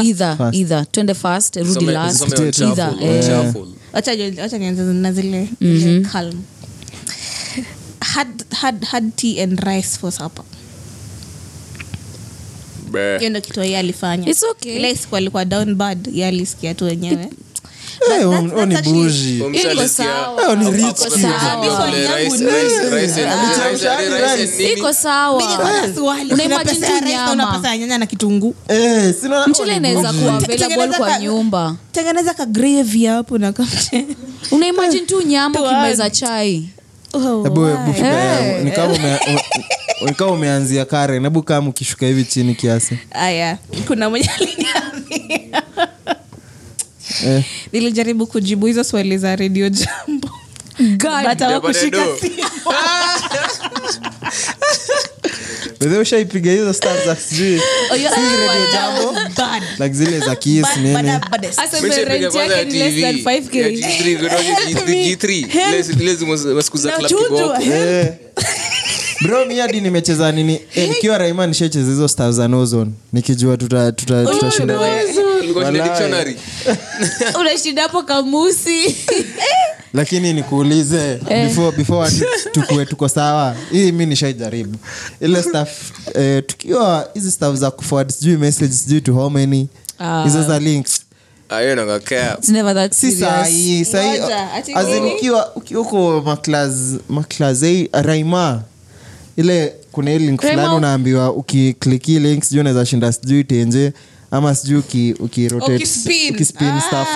[0.03, 0.55] either Fast.
[0.57, 0.85] either.
[0.91, 2.17] Twende fast rudi Some- last.
[2.17, 2.53] some on either
[2.91, 3.67] shuffle, on shuffle.
[3.93, 5.49] wacha nyo- wacha nianze na zile
[6.11, 6.43] calm.
[7.99, 10.45] Had had had tea and rice for supper
[13.19, 14.35] hiyo ndo kitu alifanya.
[14.51, 14.75] Okay.
[14.75, 17.29] ile siku alikuwa down bad alisikia tu wenyewe
[18.11, 18.27] Eh,
[18.65, 19.43] ni buji Iko
[26.85, 27.77] tu nyama.
[27.77, 28.55] nyanya na kitunguu?
[28.67, 31.75] Eh, sina- huo mchele inaweza kuwa available kwa nyumba.
[31.91, 32.45] tengeneza ka
[33.05, 34.05] hapo na kamche
[34.51, 34.65] una
[35.01, 36.69] tu nyama ukimeza chai.
[37.13, 38.63] Oh, hebu fika- Eh.
[40.31, 41.23] umeanzia karen.
[41.23, 42.97] Hebu kama ukishuka hivi chini kiasi.
[43.11, 44.29] Aya kuna mwenye
[47.25, 50.29] eh, nilijaribu kujibu hizo swali za redio jambo.
[55.81, 57.61] Wewe ushaipiga hizo stars za sijui.
[57.91, 58.13] Oh, yeah.
[58.15, 59.83] si radio That jambo.
[59.83, 60.93] Like zile za kiss nini.
[60.93, 61.59] bad, baddest.
[61.59, 63.47] Aseme Mimi nishapiga rent kwanza yake ya ni less than TV.
[63.47, 63.61] 5K.
[63.61, 65.29] Ya G3, kutoka G3, G3.
[65.31, 67.53] Ile- ile zimu- siku za Na club chuchu, kiboko.
[69.21, 70.59] Bro mi hadi nimecheza nini?
[70.75, 74.25] Eh, nikiwa raima nishecheza hizo stars za nozon nikijua tuta- tuta-
[77.39, 78.95] unashinda hapo kamusi.
[79.93, 82.11] Lakini nikuulize before, before
[82.51, 83.55] tukue tuko sawa?
[83.71, 84.77] Hii mi nishaijaribu.
[85.21, 89.67] Ile staff eh, tukiwa hizi staff za kuforward sijui message sijui to how many
[89.99, 90.23] Ah.
[90.23, 91.01] hizo za links.
[92.93, 93.85] Si sahii
[95.75, 98.61] uko maklas eh, raima
[99.37, 103.93] ile kuna hii link fulani unaambiwa ukiklikii link sijui unaweza shinda sijui tenje
[104.31, 106.35] ama sijui uki, ukirotate Ukispin.
[106.35, 107.07] ukispin stuff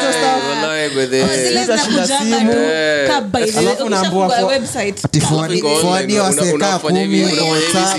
[0.00, 0.48] hizo stuff?
[0.50, 2.52] Walai, by the- Zile Utashinda zinakujanga simu.
[2.52, 2.58] tu.
[2.58, 3.08] Eh.
[3.08, 5.04] Ka by the- Alafu unaambiwa ukishafungua for- website.
[5.04, 7.96] ati forward- Iko online, forward una- wasekaa kumi WhatsApp.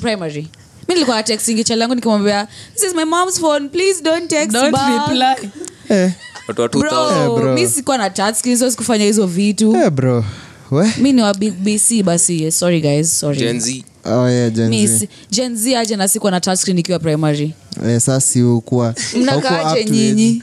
[0.00, 0.48] primary
[0.88, 4.72] mi nilikuwa na texting chali nikimwambia this is my mom's phone please don't text Don't
[4.72, 5.50] back." reply.
[5.88, 6.10] Eh,
[6.48, 7.18] Watu wa 2000.
[7.18, 7.52] Eh, bro, bro.
[7.54, 10.24] mi sikuwa na touch so sikufanya hizo vitu eh, bro
[10.70, 13.84] we mi ni wa big bc basi sorry guys sorry Gen Z.
[14.04, 15.08] oh, yeah, Gen mi Z.
[15.30, 16.40] gen z aje na siku ana
[16.78, 17.54] ikiwa primary?
[17.86, 20.42] Eh, sasa si ukuwa mnakaaje nyinyi?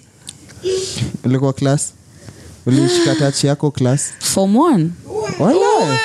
[1.26, 1.94] ulikuwa class?
[2.66, 4.02] Ulishika touch yako class?
[4.20, 4.56] Form
[5.40, 6.00] wala.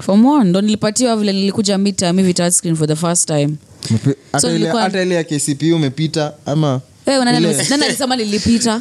[0.00, 3.54] Form ndo nilipatiwa vile nilikuja midterm hivi touch for the first time.
[4.32, 7.84] Hata So ile- nilikuwa- hata ile ya kcp umepita ama Wewe, nani Ile- ame- nani
[7.84, 8.80] alisema nilipita?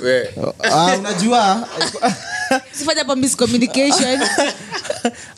[0.71, 1.67] Ah, unajua.
[2.79, 4.19] Sifanya miscommunication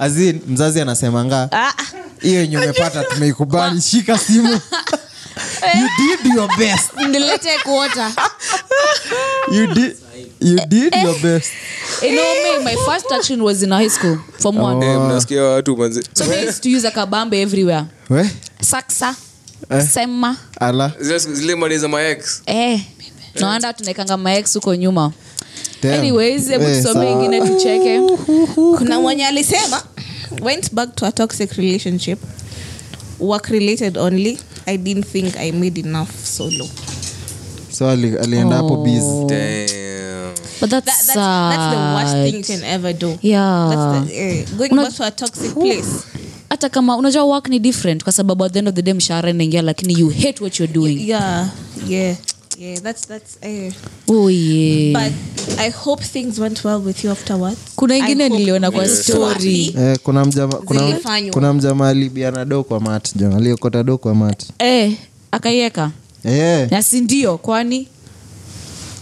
[0.03, 1.73] azin mzazi anasemanga Ah,
[2.21, 4.59] hiyo yenye umepata tumeikubali shika simu.
[5.81, 6.93] You did your best.
[7.09, 8.11] Nilete kuota.
[9.51, 9.95] You did,
[10.41, 11.51] you did your best.
[12.01, 14.85] You know me my first touch was in high school form one.
[14.85, 17.85] Eh, mnasikia watu manzi so we used to use a kabambe everywhere.
[18.09, 18.29] We?
[18.61, 19.15] Saksa
[19.69, 19.87] Eh.
[19.89, 20.37] sema.
[20.59, 20.91] Ala.
[20.99, 22.81] Zile- zile mali za maex eh.
[23.35, 25.11] Naanda tunaekanga maex huko nyuma.
[25.83, 28.01] Anyways hebu Eh, tusome ingine tucheke.
[28.77, 29.83] Kuna mwenye alisema
[30.41, 32.19] went back to a toxic relationship.
[33.19, 34.37] Work related only.
[34.67, 36.65] I didn't think i made enough solo.
[37.69, 39.25] So ali- alienda hapo busy.
[39.27, 40.33] Damn.
[40.61, 43.17] but that's, that, that's, that's the worst thing you can ever do.
[43.21, 43.69] Yeah.
[43.69, 46.05] that's the, uh, going Una- back to a toxic place.
[46.49, 49.29] Hata kama unajua work ni different kwa sababu at the end of the day mshahara
[49.29, 51.09] inaingia lakini you hate what you're doing.
[51.09, 51.47] Yeah
[51.87, 52.15] yeah
[52.57, 53.71] yeah that's that's uh,
[54.13, 54.93] oh, yeah.
[54.93, 55.13] but
[55.59, 57.57] i hope things went well with you afterwards.
[57.75, 59.75] Kuna ingine hope niliona kwa story.
[59.77, 60.99] eh, kuna mjama kuna,
[61.31, 64.93] kuna mjama alibiana do kwa mat jo aliokota do kwa mat eh,
[65.31, 65.91] akaieka
[66.25, 67.37] eh, na si ndio?
[67.37, 67.87] Kwani?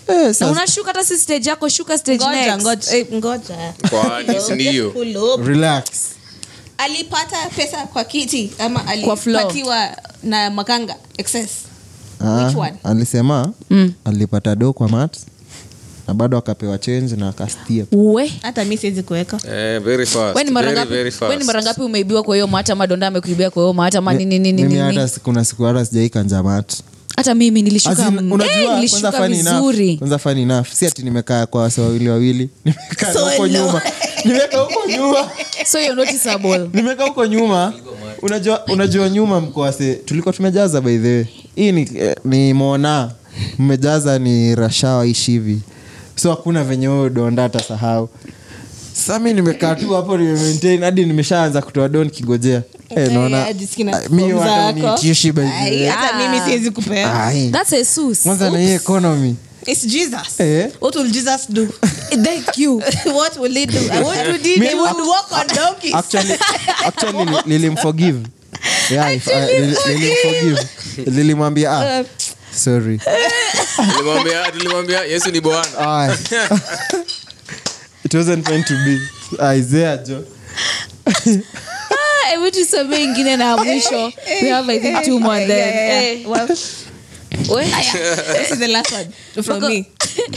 [0.08, 2.62] Eh, na unashuka hata si stage yako shuka stage ngoja next.
[2.66, 2.98] ngoja.
[2.98, 3.74] Eh, ngoja.
[3.90, 4.94] Kwani, si ndio?
[5.46, 5.84] Relax.
[6.78, 9.90] Alipata pesa kwa kiti ama alipatiwa
[10.24, 11.50] na makanga excess
[12.26, 12.74] Ah, Which one?
[12.84, 13.94] alisema Mm.
[14.06, 15.18] alipata do kwa mat
[16.08, 20.36] na bado akapewa change na akastia we hata mi siwezi kuweka Eh, very fast.
[20.38, 22.88] we ni mara Very, ngapi very we ni mara ngapi umeibiwa kwa hiyo mata ama
[22.88, 25.86] donda amekuibia kwa hiyo mata ama nini nini mimi nini hata si- kuna siku hata
[25.86, 26.74] sijaikanja mat
[27.22, 29.98] hata mimi nilishuka unajua, eh, kwanza nilishuka vizuri.
[29.98, 30.68] kwanza funny enough.
[30.74, 33.82] Si ati nimekaa kwa wase wawili wawili nimekaa So huko nyuma.
[34.26, 35.30] Nimekaa huko nyuma.
[35.66, 37.74] So you're noticeable nimekaa huko nyuma.
[38.22, 41.26] Unajua unajua nyuma mkoase tulikuwa tumejaza by the way.
[41.56, 41.90] Hii ni,
[42.26, 43.12] ni mona.
[43.60, 45.60] Mmejaza ni rashawa ishi hivi
[46.16, 48.10] so hakuna venye huyo donda atasahau
[48.94, 52.62] sasa mi nimekaa tu hapo nimemaintain hadi nimeshaanza kutoa don kigojea
[52.96, 53.46] Eh, naona
[54.10, 54.24] mi
[57.52, 59.36] that's jesus kwanza na hii ekonomi
[59.68, 60.40] It's Jesus.
[60.40, 60.72] Eh.
[60.82, 61.68] What will Jesus do?
[62.26, 62.82] thank you
[63.18, 63.78] what will he do?
[64.04, 64.66] What would he do?
[64.66, 65.94] He would walk on donkeys.
[65.94, 66.34] actually,
[66.86, 68.26] actually li- lilimforgive
[68.90, 69.78] yeah, if, uh, lili-
[71.12, 72.04] lilimforgive ah,
[72.56, 76.16] sorry Tulimwambia- tulimwambia yesu ni bwana Ah.
[78.14, 79.00] It wasn't meant to be
[79.40, 80.24] isaiah jo
[81.06, 86.12] Ah, hebu tusomee ingine na mwisho we have i think two more then Yeah, yeah,
[86.20, 86.30] yeah.
[86.30, 89.08] Well, this is the last one
[89.44, 89.88] from me.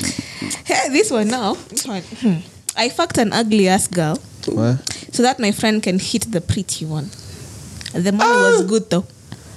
[0.64, 1.54] Hey, this one now.
[1.68, 2.02] This one.
[2.20, 2.36] Hmm.
[2.76, 4.76] I fucked an ugly ass girl What?
[5.12, 7.10] so that my friend can hit the pretty one.
[7.92, 9.04] The money was good though.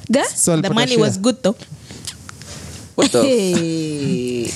[0.10, 0.24] The?
[0.24, 1.56] So The money was good though.
[2.96, 4.52] What the- Hey.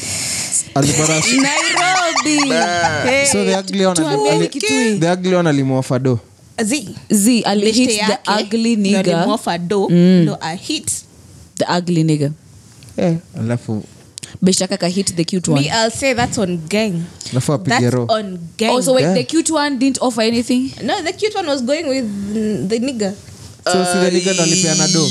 [3.03, 3.27] Hey.
[3.31, 6.19] the ugly one ali- ali- the ugly one alimwofa do
[6.63, 6.95] Z.
[7.11, 10.57] z alihit the ugly ndo alimwofa do ndo a
[11.57, 12.31] the ugly nigga.
[12.97, 13.83] Eh, alafu
[14.41, 15.61] beshaka ka hit the cute one.
[15.61, 17.03] Me i'll say that's on gang.
[17.31, 18.69] Alafu apige that's ro on gang.
[18.71, 19.13] Also wait Yeah.
[19.15, 20.71] the cute one didn't offer anything?
[20.83, 23.13] No the cute one was going with mm, the nigga
[23.63, 25.07] so si the nigga ndo alipeana do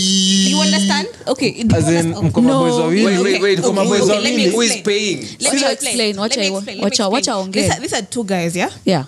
[0.51, 2.25] you understand okay do you as in understand?
[2.25, 2.49] mko No.
[2.49, 3.59] maboys wawili Wait, wait, wait.
[3.59, 4.85] mko maboys Okay, let me wawili Who is explain.
[4.99, 5.17] paying?
[5.41, 6.77] Let Wacha me explain, wacha Let me iwa- explain.
[6.81, 7.37] Let me wacha- wacha explain.
[7.47, 7.63] ongea.
[7.63, 9.05] These are- these are two guys yeah yeah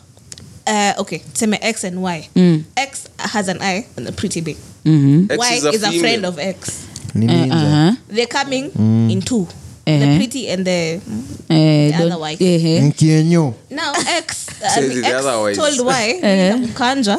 [0.67, 2.63] uh, okay seme x and y Mm.
[2.77, 5.27] x has an eye and a pretty big mm-hmm.
[5.33, 6.71] X y is a is a friend of x
[7.15, 7.93] ni uh-huh.
[8.09, 8.71] they're coming
[9.11, 9.47] in two
[9.87, 10.17] the Uh-huh.
[10.17, 11.01] pretty and the
[11.49, 12.39] The other wife.
[12.83, 16.21] nkienyo now x uh, Says the it x told y
[16.65, 17.19] ukanja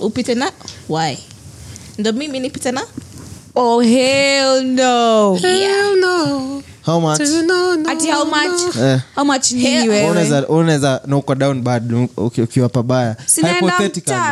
[0.00, 0.50] upite na
[0.88, 1.18] y
[1.98, 2.82] ndo mimi nipite na
[3.54, 5.38] oh hell no
[6.86, 7.20] how much
[7.88, 8.98] ati how much Eh.
[9.14, 13.16] how much nini wewe unaweza unaweza na uko down bad ukiwa pabaya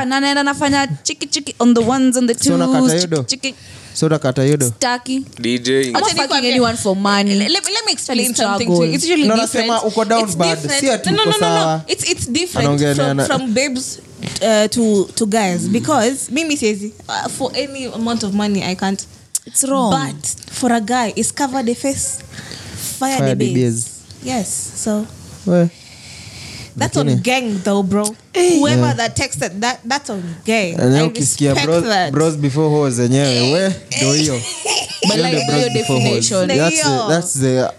[0.06, 3.22] na naenda nafanya chiki chiki on the ones on the twos hiyo do?
[3.22, 3.54] chiki chiki
[3.94, 5.68] so utakata hiyo do staki DJ.
[5.68, 6.50] I'm not Acha fucking nikwambie.
[6.50, 8.58] anyone for money let, let, let me explain Struggle.
[8.58, 8.92] something to you.
[8.94, 9.68] It's usually No, different.
[9.68, 10.58] nasema uko down bad.
[10.80, 11.60] Si ati no, no, uko no, no, no.
[11.60, 11.82] sawa.
[11.88, 11.96] It's,
[14.42, 19.04] uh, to, to guys because mimi says uh, for any amount of money I can't.
[19.46, 22.20] it's wrong But for a guy, it's cover the face,
[22.98, 24.04] fire, Fire the the base.
[24.22, 25.06] Yes, so
[25.46, 25.70] We.
[26.76, 28.04] that's Lakini- on gang though, bro.
[28.34, 30.76] Whoever that texted that that's on gang.
[30.76, 34.40] Na ukisikia bros, bros before hoes zenyewe we ndo hiyo
[35.08, 36.28] But like ndio bros hiyo before hoes.
[36.28, 36.48] definition.
[36.48, 37.32] That's the- that's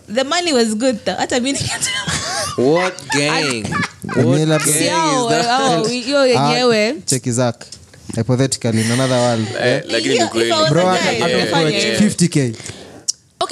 [0.07, 1.15] the The money was good though.
[1.17, 1.59] Hata mimi
[2.57, 3.63] What gang?
[4.03, 5.87] What gang is that?
[6.05, 7.65] hiyo yenyewe Ah, cheki zak
[8.15, 10.49] hypothetically in another world Eh, lakini ni kweli.
[10.49, 11.99] if I was bro a ata- guy, atapewa ningefanya yeah.
[11.99, 12.09] hivyo.
[12.09, 12.53] 50k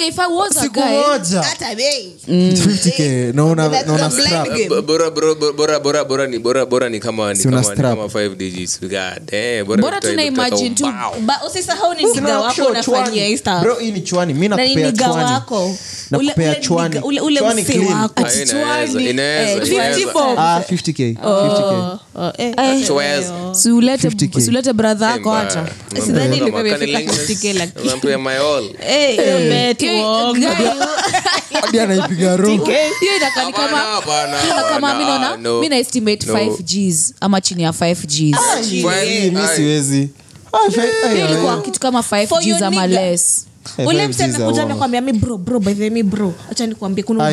[0.00, 2.12] okay if i was a siku guy moja Hata bei.
[2.28, 4.68] 50k na una That's na una the blind strap game.
[4.82, 7.68] Bora bora bora- bora bora bora ni bora bora ni kama ni Si una kama
[7.68, 7.90] ni strap.
[7.96, 10.92] kama 5 digits god damn bora Bora tuna imagine tu-
[11.26, 13.60] Ba- usisahau ni niga wako Sina unafanyia hii stuff.
[13.62, 15.76] bro hii ni chwani mi Na ni nakupea niga chwani wako
[16.10, 17.92] nakupea Ule- ule chwani niga- ule- ule Chwani msee clean.
[18.02, 18.14] wako.
[18.16, 19.98] Ah, inaweza, inaweza, eh, inaweza.
[19.98, 20.34] 54.
[20.38, 22.86] ah 50k 50k Oh, oh, eh, Eh.
[22.86, 23.34] Chweza.
[23.54, 24.40] siulete 50K.
[24.40, 25.66] siulete brother yako hata
[26.06, 28.64] Sidhani Kama ilikuwa kani imefika Linus, 50K lakini- my all.
[28.88, 29.16] Eh,
[29.50, 29.89] bet Hiyo- uongo.
[29.89, 29.89] guy-
[31.60, 32.36] hadi anaipiga
[33.00, 35.60] hiyo inakaa ni kama Hapana, hapana, hiyo inakaa kama mi hapana, naona ah, no.
[35.60, 36.34] mi na estimate No.
[36.34, 38.38] 5 gs ama chini ya 5 gs.
[39.56, 40.08] Siwezi.
[40.52, 43.46] Ah, ilikuwa kitu kama 5 For your gs ama less.
[43.78, 44.08] Ule
[45.00, 46.34] mi bro bro by the way mi bro.
[46.50, 47.32] Acha nikwambie kuna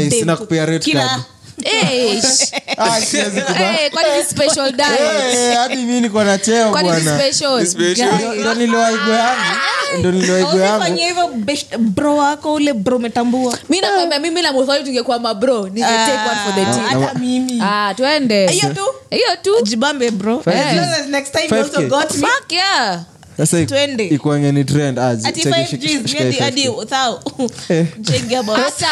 [0.79, 1.23] kila-
[2.77, 6.99] Ah, eh, kwani special diet Eh, hadi mi niko na cheo bwana.
[6.99, 7.65] special?
[7.65, 8.13] Special.
[8.13, 8.53] Ndo- ndo
[9.15, 9.57] yangu.
[9.99, 10.95] Ndo niliwaigwe yangu.
[10.95, 11.27] hivyo
[11.77, 13.57] bro wako ule bro umetambua?
[13.69, 17.01] Mi nakwambia mimi na muthoi tungekuwa mabro ningetake one for the team.
[17.01, 17.61] hata mimi.
[17.63, 18.47] Ah twende.
[18.47, 18.85] Hiyo tu?
[19.09, 19.55] Hiyo tu.
[19.63, 20.39] Jibambe bro.
[20.41, 20.99] Five As long Gs.
[20.99, 22.27] as next time also got me.
[22.27, 22.99] Fuck yeah
[23.37, 23.59] sasa
[24.05, 24.99] ikuange ni trend.
[24.99, 26.85] Ah, ati cheki, 5 shika- Gs shika hadi hii hadi 5K.
[26.85, 27.19] thou
[27.69, 27.85] Eh.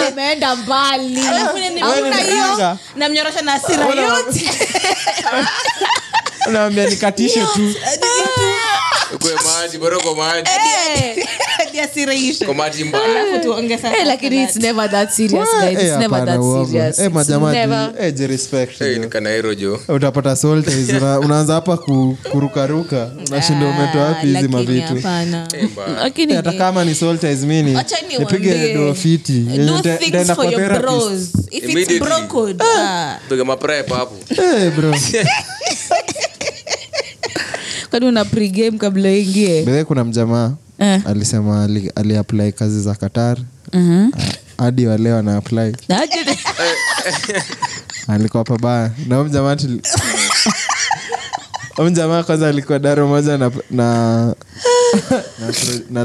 [0.07, 1.19] ameenda mbali.
[1.27, 2.55] Alafu nini- Wewe ni Hakuna mjinga.
[2.55, 4.49] hiyo namnyorosha na asira yote.
[6.51, 7.73] naambia nikatishe tu.
[9.21, 10.49] Kwe maji bora kwa maji
[13.85, 14.63] Eh, after lakini it's that.
[14.63, 16.65] never that serious Eh, eh, never hapana, that uongo.
[16.71, 16.99] serious.
[16.99, 17.93] It's majamaa never.
[17.99, 19.01] je, respect, hey, jo.
[19.01, 21.77] nikanairo jo utapata soldiers, una, unaanza hapa
[22.31, 23.11] kurukaruka.
[23.27, 24.93] Unashinda umetoa wapi hizi Lakini mavitu?
[26.35, 26.95] hata kama ni
[28.19, 28.53] nipige
[31.95, 33.19] kwa ah.
[33.27, 33.45] piga
[33.97, 34.15] hapo.
[34.29, 34.95] Eh, bro.
[37.89, 39.09] Kwani una pregame kabla
[39.85, 41.01] kuna mjamaa Eh.
[41.07, 43.37] alisema ali, aliapply kazi za qatar
[43.73, 44.09] Mhm.
[44.57, 45.75] hadi waleo ana apply
[48.07, 49.55] alikuwa pabaya na mjamaa
[51.89, 54.35] mjamaa kwanza alikuwa daro moja na na
[55.39, 56.03] na, pro, na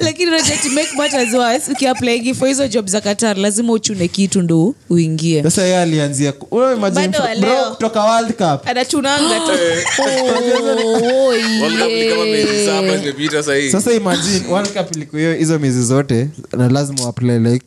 [0.00, 4.42] lakini unajua to make matters worse ukiaplaigi for hizo job za qatar lazima uchune kitu
[4.42, 5.42] ndo uingie.
[5.42, 8.68] Sasa yeye alianzia kutoka world cup.
[8.68, 9.50] Anachunanga tu.
[10.00, 13.70] Oh, yeah.
[13.72, 17.66] sasa imagine world cup ilikuwa hizo miezi zote na lazima uapply like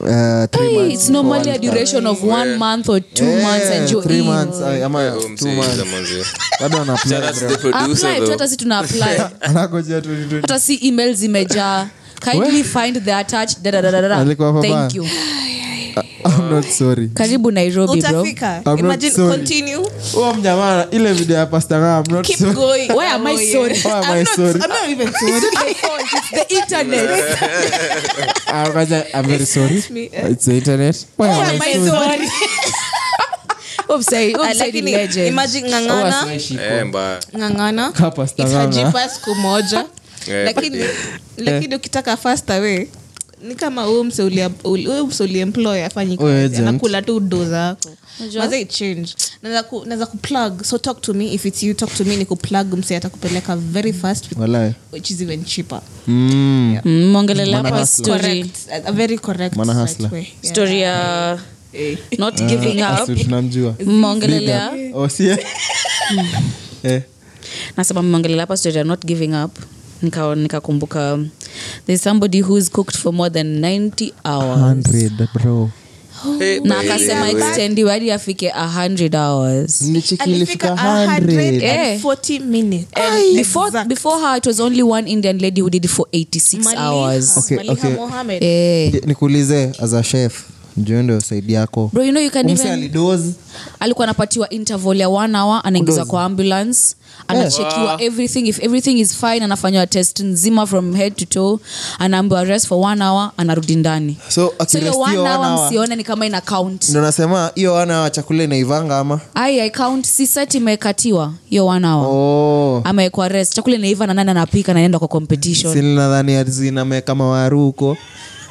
[0.00, 4.06] uh, Hey, it's normally a duration of one month or two Eh, months and you're
[4.08, 4.24] three in.
[4.24, 5.78] months, ay, ama two months.
[6.60, 7.28] bado ana apply, bro.
[7.92, 9.20] apply hata tuna apply
[9.54, 10.02] Anangojea
[10.40, 11.86] hata si email zimejaa
[12.20, 14.16] kindly find the attached da, da, da, da, da, da.
[14.16, 14.72] Alikuwa pabaya.
[14.88, 15.06] thank you
[16.26, 19.36] I'm not sorry karibu nairobi bro utafika not imagine sorry.
[19.38, 22.54] continue huo mjamaa ile video ya pastanga I'm not keep sorry.
[22.54, 23.74] going Why am I Oh, sorry?
[23.84, 25.74] Why am I'm I not- I'm not even sorry
[26.48, 27.10] the internet
[28.46, 30.30] Ah, kwanza, I'm very sorry me, eh.
[30.30, 31.88] it's the internet Why am I am I sorry?
[31.90, 32.28] sorry?
[34.34, 35.28] Ah, lakini legend.
[35.28, 36.82] imagine Huwa ng'ang'ana siwezi Eh,
[39.08, 39.84] siku moja
[40.28, 40.90] Eh, lakini eh.
[41.36, 42.86] lakini ukitaka fast away
[43.42, 44.22] ni kama huyu mse
[45.24, 46.68] uliemploy afanyi Huyo kazi agent.
[46.68, 47.90] anakula tu do zako
[49.86, 52.96] naweza kuplug so talk to me if it's you talk to me ni kuplug mse
[52.96, 54.74] atakupeleka very fast Walai.
[54.92, 55.80] which is even cheaper.
[56.06, 56.80] Mm,
[57.12, 58.18] mwongelelea Mana hapa hustler.
[58.18, 60.20] story correct a, a very correct right way.
[60.42, 60.54] Yeah.
[60.54, 61.38] story ya.
[62.18, 63.08] Not giving up.
[63.86, 65.08] mmeongelelea Oh,
[66.84, 67.02] Eh.
[67.76, 69.58] nasema mmeongelelea hapa story not giving up.
[70.02, 71.18] Nika- nikakumbuka
[71.86, 74.58] there's somebody whois cooked for more than 90 hours.
[74.86, 75.70] 100, bro.
[76.40, 77.30] Eh, na akasema way.
[77.32, 79.82] extendiwe hadi afike 100 hours?
[79.82, 82.88] Nilicheki ilifika alifika 100 140 minutes.
[83.36, 86.82] Before, before her it was only one indian lady who did it for 86 Maliha.
[86.86, 87.36] hours.
[87.38, 87.96] Okay, okay.
[88.40, 88.92] Eh.
[89.06, 90.42] nikuulize as a chef
[90.76, 91.90] njoo ndio saidi yako.
[91.92, 93.34] Bro you know you can umse even alidozi
[93.80, 96.10] alikuwa anapatiwa interval ya one hour anaingizwa Kudozi.
[96.10, 96.78] kwa ambulance
[97.28, 98.48] anachekiwa everything.
[98.48, 101.58] If everything is fine anafanywa test nzima from head to toe
[101.98, 104.16] anaambiwa rest for one hour anarudi ndani.
[104.28, 106.88] So so hiyo one hour msione ni kama ina count.
[106.88, 109.20] Ndo nasema hiyo one hour chakula inaivanga ama?
[109.34, 112.06] Ai i count si set imekatiwa hiyo one hour.
[112.10, 112.80] Oh.
[112.84, 113.54] amewekwa rest.
[113.54, 115.72] Chakula inaiva na nani anapika na naenda kwa competition.
[115.74, 117.96] Sinadhani ziname kama waru huko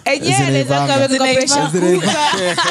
[0.06, 0.94] Enyewe Zinaivanga.
[0.94, 1.70] anaweza kama Zinaivanga.
[1.72, 2.14] zinaiva.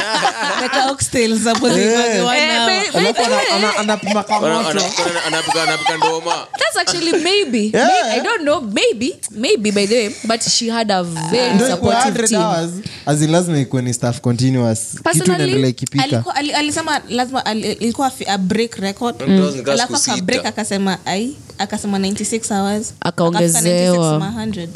[0.63, 2.67] Weka oxtails hapo ziivange one hour.
[2.67, 7.71] babe, alafu ana- ana- anapima Ana- kamoto ana- ana- anapika anapika ndoma That's actually maybe.
[7.79, 7.89] Yeah.
[7.89, 8.61] Maybe- I don't know.
[8.61, 9.17] Maybe.
[9.31, 10.15] Maybe by the way.
[10.25, 12.43] But she had a very Ndio supportive team.
[12.43, 12.71] hours
[13.07, 14.79] as in lazima ikuwe ni staff continuous
[15.13, 16.25] kitu inaendelea ikipika
[16.55, 19.63] alisema lazima ilikuwa a break record Mm.
[19.73, 24.19] Alafu akabreak akasema ai akasema 96 hours Akaongezewa.
[24.19, 24.69] 96 100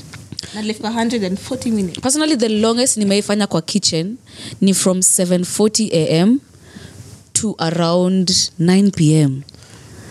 [0.55, 2.01] na alifika 140 minutes.
[2.01, 4.17] Personally the longest nimeifanya kwa kitchen
[4.61, 6.41] ni from 740 am
[7.33, 8.31] to around
[8.61, 9.41] 9 pm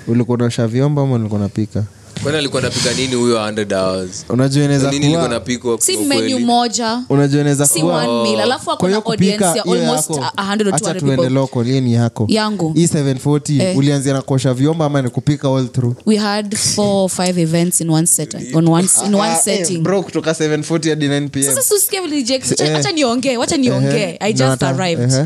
[0.08, 1.84] ulikuwa unasha vyombo ama ulikuwa unapika
[2.26, 6.22] kwani alikuwa napika nini huyo 100 hours unajua inaweza nini ilikuwa napikwa si kwa menu
[6.22, 6.46] kweli?
[6.46, 7.02] moja.
[7.10, 10.26] Unajua inaweza si kuwa one meal alafu kwa akona hiyo audience ya hiyo almost yako
[10.38, 11.30] 100 or acha 200 tuende people.
[11.34, 12.26] loko lieni yako.
[12.30, 12.74] Yangu.
[12.74, 13.78] hii 740 Eh.
[13.78, 15.96] ulianzia na kuosha vyombo ama ni kupika all through?
[16.06, 19.42] We had four or five events in one setting on one, in one Ah, eh,
[19.44, 19.78] setting.
[19.78, 22.74] bro kutoka 740 hadi 9 pm sasa susikia vile DJ Si- eh.
[22.74, 24.18] wacha niongee wacha niongee.
[24.20, 25.12] I just hata- arrived.
[25.14, 25.26] ehe.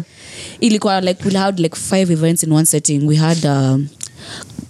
[0.60, 3.08] ilikuwa like we had like five events in one setting.
[3.08, 3.88] We had um,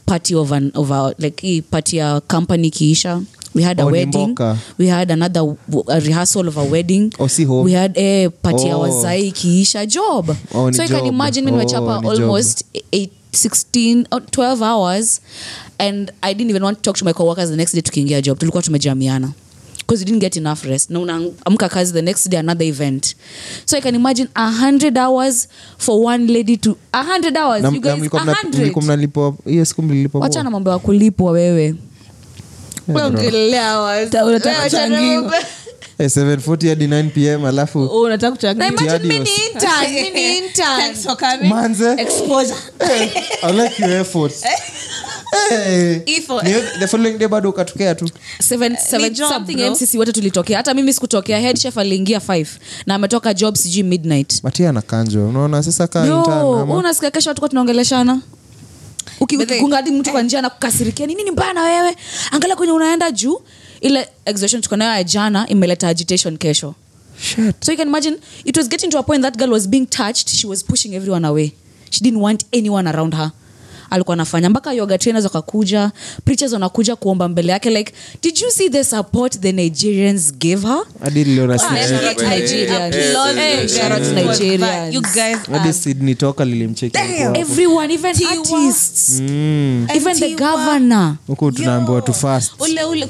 [0.10, 3.22] party of an of our like hii party ya company kiisha
[3.56, 4.28] we had a Oh, wedding.
[4.28, 4.58] mboka.
[4.80, 5.42] we had another
[5.88, 7.12] a rehearsal of a wedding.
[7.20, 8.82] Oh, we had eh, party ya Oh.
[8.82, 10.30] wazai kiisha job.
[10.54, 15.22] Oh, so you can imagine mi Oh, nimechapa ni almost eight, 16 or 12 hours
[15.80, 18.38] and i didn't even want to talk to my coworkers the next day tukiingia job.
[18.40, 19.32] Tulikuwa tumejamiana
[19.90, 20.90] because you didn't get enough rest.
[20.90, 23.16] Na unaamka kazi the next day another event.
[23.66, 27.98] So i can imagine 100 hours for one lady to 100 hours Na- you guys
[28.00, 31.76] mlikuwa mna- 100 mlikuwa mnalipwa hiyo siku mlilipwa wacha na mambo ya kulipwa wewe.
[32.88, 33.26] Niombe.
[36.00, 39.14] Eh, 740 hadi 9 pm alafu Oh, unataka na kuchangia imagine Adios.
[39.14, 40.80] mi ni intern mi ni intern.
[40.82, 41.50] Thanks for coming.
[41.50, 41.92] manze.
[41.98, 42.56] Exposure.
[43.44, 44.44] I like your efforts.
[44.44, 44.52] Hey.
[44.52, 44.60] Ni-
[46.80, 48.10] the following day bado ukatokea tu.
[49.72, 50.58] Mcc wote tulitokea.
[50.58, 51.40] Hata mimi sikutokea.
[51.40, 52.46] Head chef aliingia 5
[52.86, 54.44] na ametoka job sijui midnight.
[54.44, 55.30] Matia na kanjo.
[55.30, 58.22] Unaona sasa kaa intern no ama- unasikia kesho tuka tunaongeleshana?
[59.20, 61.96] Uki- But they- ukigunga hadi mtu kwa njia na kukasirikia ni nini mbaya na wewe?
[62.32, 63.42] Angalia kwenye unaenda juu
[63.82, 66.76] ile exhaustion tuko nayo ya jana imeleta agitation kesho.
[67.22, 67.56] Shit.
[67.66, 70.30] so you can imagine it was getting to a point that girl was being touched.
[70.30, 71.52] She was pushing everyone away.
[71.90, 73.32] She didn't want anyone around her
[73.90, 74.50] alikuwa anafanya.
[74.50, 75.92] Mpaka yoga trainers wakakuja
[76.26, 80.80] preachers wanakuja kuomba mbele yake like did you see the support the nigerians gave her?
[81.02, 81.26] Hadi
[85.74, 86.16] sydney.
[86.16, 87.04] toka lilimchekihuku
[89.22, 89.88] mm.
[91.56, 93.06] tunaambiwa tu fastchumbiadi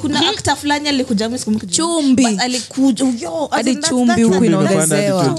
[3.72, 3.82] hmm?
[3.82, 4.24] chumbi.
[4.24, 5.36] Huku inaongezewa.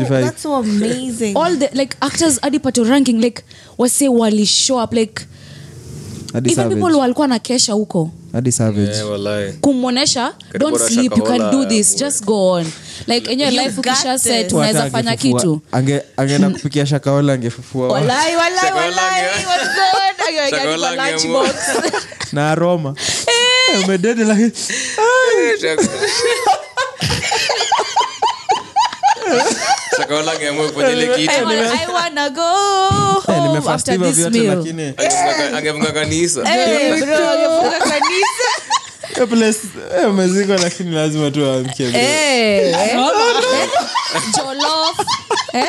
[1.73, 3.43] Like actors hadi pato ranking like
[3.79, 5.27] wase walishow up like
[6.39, 8.11] even savage people walikuwa na kesha huko.
[8.33, 9.53] Hadi savage Eh, wallahi.
[9.53, 12.67] kumwonyesha don't sleep you can do this just go on.
[13.07, 15.61] Like enyewe life ukisha set unaweza fanya kitu.
[15.73, 21.43] Ange- angeenda kupikia shakaola angefufua walai walai walai what's good Ayo, Shakahola kwa angeamua.
[21.43, 21.93] lunchbox.
[22.33, 22.95] Na aroma.
[23.27, 24.53] Eh, umedede lakini
[30.01, 31.31] Shakahola angeamua kufanya ile kitu.
[31.33, 32.43] I wanna- go
[33.33, 38.49] Eh, home after this meal lakini Angefunga- angefunga kanisa Eh, bro, angefunga kanisa.
[40.01, 41.85] eh, umezikwa lakini lazima tu amke.
[41.85, 42.97] Eh, eh.
[44.37, 44.97] Jollof.
[45.53, 45.69] Eh?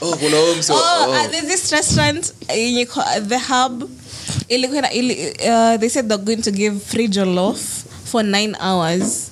[0.00, 1.10] Oh, kuna huyo oh, oh.
[1.10, 3.90] uh, there's this restaurant yenye kwa- the hub
[4.48, 7.58] ilikuwa ili, uh, they said they're going to give free jollof
[8.10, 9.29] for nine hours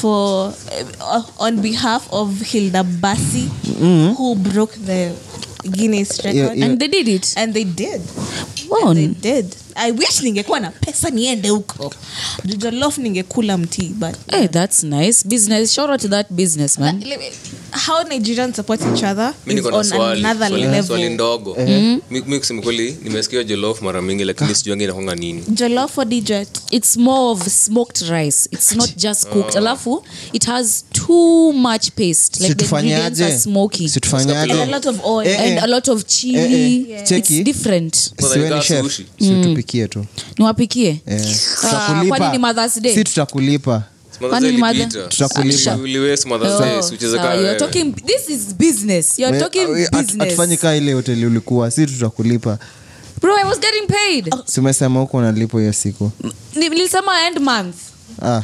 [0.00, 0.52] for
[1.00, 3.48] uh, on behalf of Hilda Basi
[4.16, 5.12] who broke the
[5.70, 6.64] Guinness record Yeah, yeah.
[6.66, 7.34] And they did it.
[7.36, 8.00] and they did
[8.68, 8.94] Wow.
[8.94, 11.94] they did i wish ningekuwa na pesa niende huko
[12.44, 15.28] Juu ningekula mtii but Hey, that's nice.
[15.28, 15.72] Business.
[15.74, 17.04] Shout out to that business, man.
[17.72, 21.56] How nigerians support each other Mi niko na on swali swali- level swali ndogo
[22.10, 26.48] Mi- mi kusema kweli nimesikia jolof mara mingi lakini sijuangi inakonga nini jolof or dijet
[26.70, 28.48] It's more of smoked rice.
[28.52, 29.56] It's not just cooked.
[29.56, 32.40] Alafu, it has too much paste.
[32.48, 33.90] Like the ingredients are smoky.
[34.14, 36.86] and a lot of oil Eh, And a lot of chili.
[36.92, 37.18] Eh, eh.
[37.18, 37.94] It's different.
[38.32, 39.06] siwe chef sushi.
[39.18, 40.04] situpikie tu
[40.38, 41.00] Niwapikie.
[41.06, 42.94] Eh, Ah, kwani ni Mother's Day?
[42.94, 43.82] si tutakulipa
[44.28, 44.86] Kwani.
[45.08, 45.76] Tutakulipa.
[46.26, 47.28] Mother's Day, Oh, usicheze sawa.
[47.28, 47.58] kaa You're wewe.
[47.60, 49.18] talking- this is business.
[49.18, 50.18] You're talking business.
[50.18, 52.58] hatufanyi kaa ile hoteli ulikuwa si tutakulipa
[53.20, 54.34] Bro, I was getting paid.
[54.46, 56.10] si umesema huko unalipo hiyo siku
[56.56, 57.74] Ni- Nilisema end month.
[58.22, 58.42] ah,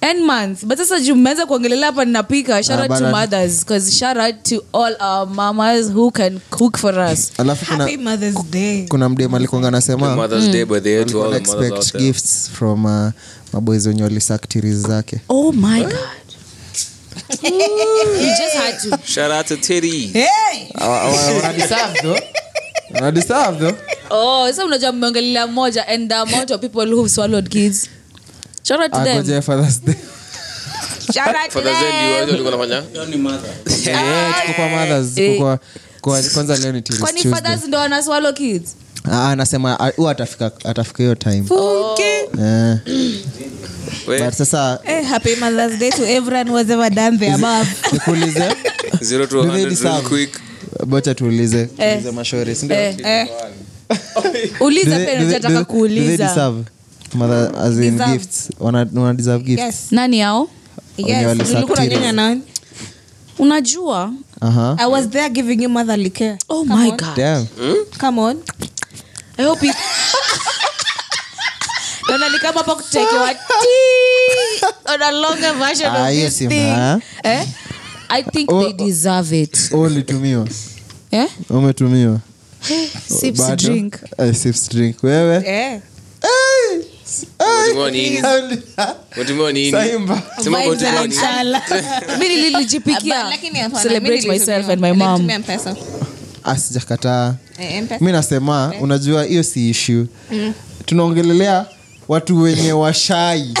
[0.00, 3.20] end month but sasa juu mmeweza kuongelelea hapa ninapika shout Ah, out to bana.
[3.20, 7.84] mothers because shout out to all our mamas who can cook for us alafu kuna,
[7.84, 11.38] happy mother's day kuna mdem alikonga anasema Mother's Day by the way to all the
[11.38, 12.04] mothers out expect there.
[12.04, 13.10] gifts from uh,
[13.52, 15.20] maboys wenye walisaktiri zake.
[15.28, 15.94] Oh my god.
[17.42, 18.98] You just had to.
[19.06, 20.10] Shout out to Titty.
[22.94, 23.76] wanadeserve though.
[24.10, 27.88] Oh sasa unajua mmeongelelea moja and the amount of people who've swallowed kids.
[28.62, 29.18] Shout out to them.
[29.18, 29.94] agoje fathers day.
[31.14, 33.48] Shout out to Father's Day ndio them watu walikuwa?
[33.86, 35.14] Eh, tuko kwa mothers.
[35.14, 35.58] Tuko kwa-
[36.00, 38.70] kwa kwanza leo ni kwani fathers ndo wanaswallow kids?
[38.70, 41.44] Ah, anasema ah, huwa atafika atafika hiyo time.
[42.40, 42.78] Eh,
[44.08, 47.68] We, but sasa hey, happy mother's day to everyone who has ever done the above.
[47.92, 48.56] Nikuulize.
[49.02, 50.08] Zero to Do they 100 real deserve?
[50.08, 50.40] quick.
[50.86, 51.66] bocha tuulize.
[51.66, 52.56] Tuulize mashauri?
[52.70, 53.28] Eh, eh,
[54.60, 56.28] uliza Do they- pia do they- do they kuuliza.
[56.28, 56.64] deserve?
[57.14, 58.12] Mother- as in Deserve.
[58.12, 58.48] gifts?
[58.60, 59.62] Wana wana deserve gifts?
[59.64, 59.86] Yes.
[59.90, 60.48] Nani yao?
[60.98, 61.26] Wenye yes.
[61.26, 61.56] walisakiri.
[61.58, 62.42] ulikuwa unanyonya nani?
[63.38, 64.76] Unajua Aha.
[64.78, 66.38] i was there giving you motherly care.
[66.48, 66.96] Oh Come my on.
[66.96, 67.16] god.
[67.16, 67.46] Damn.
[68.00, 68.36] come on
[69.38, 69.74] I hope it...
[72.08, 76.48] Naona ni kama hapa kutekewa tea on a longer version Ah, of hiyo this si
[76.48, 76.54] thing.
[76.60, 77.00] mbaya.
[77.22, 77.46] Eh?
[78.08, 79.58] I think Oh, they deserve it.
[79.72, 80.48] Wewe ulitumiwa
[81.10, 81.26] Eh?
[81.50, 82.18] umetumiwa
[83.20, 83.56] Sips Bado?
[83.56, 83.94] drink.
[84.18, 85.80] Eh, sips drink wewe eh
[87.40, 88.22] Umetumiwa nini?
[89.16, 89.70] Umetumiwa nini?
[89.70, 90.22] Saimba.
[90.44, 91.22] Sema Vibes umetumiwa and nini?
[91.22, 91.62] chala.
[92.18, 93.22] Mi nilijipikia.
[93.22, 94.98] But lakini hapana, Celebrate myself and my mom.
[95.22, 95.76] Nilitumia mpesa
[96.48, 98.78] Ah, asijakataa e, mi nasema e.
[98.80, 100.52] unajua hiyo si ishu mm.
[100.86, 101.66] tunaongelelea
[102.08, 103.54] watu wenye washai.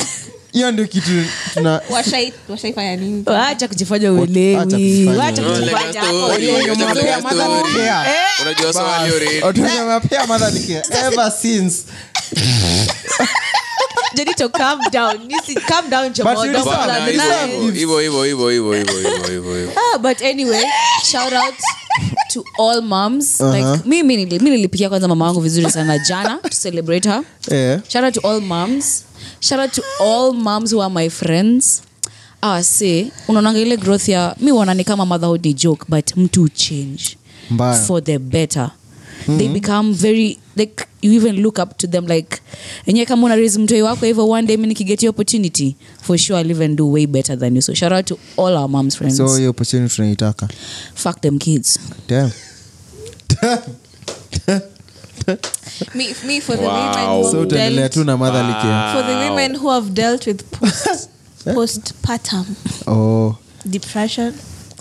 [0.52, 1.10] Hiyo ndio kitu
[1.54, 1.80] tuna
[5.16, 8.46] wacha kujifanya uelewiwatunyemapea madhanikea eh.
[19.94, 20.64] ah, But anyway,
[21.04, 21.54] shout out
[22.28, 23.54] to all moms Uh-huh.
[23.56, 27.80] like mi mi nilipikia kwanza mama wangu vizuri sana jana to celebrate her yeah.
[27.88, 29.04] shout out to all moms
[29.40, 31.82] shout out to all moms who are my friends
[32.42, 37.16] ah say unaonanga ile growth ya mi wanani kama motherhood ni joke but mtu change
[37.50, 37.74] Mbaya.
[37.82, 38.70] for the better
[39.36, 42.40] they become very like you even look up to them like
[42.86, 46.76] enyewe kama una raise mtoi wako hivyo one day mi opportunity for sure I'll even
[46.76, 47.62] do way better than you.
[47.62, 49.16] So shout out to all our moms friends.
[49.16, 50.48] So hiyo opportunity tunaitaka?
[50.94, 51.78] Fuck them kids.
[52.08, 52.30] Damn.
[55.94, 56.90] me, me for the Wow.
[56.90, 60.42] women who so dealt, tu na motherly care for the women who have dealt with
[60.50, 61.08] post
[61.44, 62.46] postpartum.
[62.86, 63.36] Oh.
[63.70, 64.34] Depression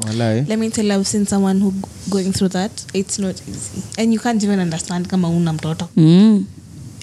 [0.06, 0.46] walai.
[0.48, 1.74] let me tell you i've seen someone who
[2.10, 2.72] going through that.
[2.94, 3.82] It's not easy.
[3.98, 5.90] And you can't even understand kama una mtoto.
[5.96, 6.46] Mm.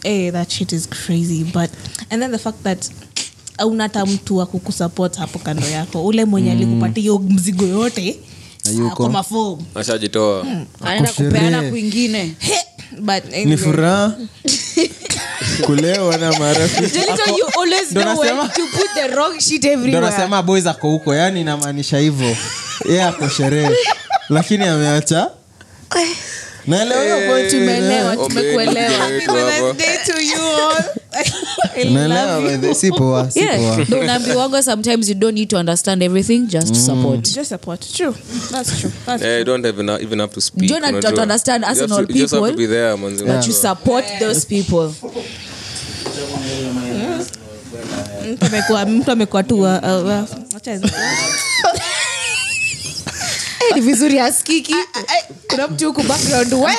[0.05, 1.45] hey, that shit is crazy.
[1.45, 1.71] But
[2.11, 2.91] and then the fact that
[3.59, 6.05] auna hata mtu wa kukusupport hapo kando yako.
[6.07, 8.19] Ule mwenye alikupatia hiyo mzigo yote
[8.65, 8.97] Hayuko.
[8.97, 10.47] kwa mafom ashajitoa.
[10.81, 11.71] Anaenda kupeana kwingine.
[11.71, 12.35] Kwingine
[13.01, 14.13] but ni furaha?
[15.67, 16.91] Kulewa na marafiki.
[16.99, 20.01] Jelito, you always Ndo know when nasema- to put the wrong shit ndo everywhere.
[20.11, 22.37] nasema boys ako huko yani inamaanisha hivyo.
[22.91, 23.77] Ye ako sherehe.
[24.29, 25.31] Lakini ameacha.
[26.67, 27.05] Naelewa
[31.77, 31.87] all
[34.03, 37.21] unaambiwaga sometimes you don't need to understand everything just support.
[37.35, 37.81] Just support.
[37.93, 38.15] True.
[38.51, 38.91] That's true.
[39.07, 40.69] That's you don't even, even have to speak.
[40.69, 41.13] Jonah, unajua.
[41.13, 41.71] to understand you
[42.07, 43.27] just have to be there, manzi.
[43.27, 44.91] but you support those people.
[48.87, 49.71] Mtu amekuwa tu uh, uh,
[50.55, 50.81] wacha- Eh,
[53.75, 54.75] ni vizuri askiki
[55.49, 56.73] kuna mtu huku background we.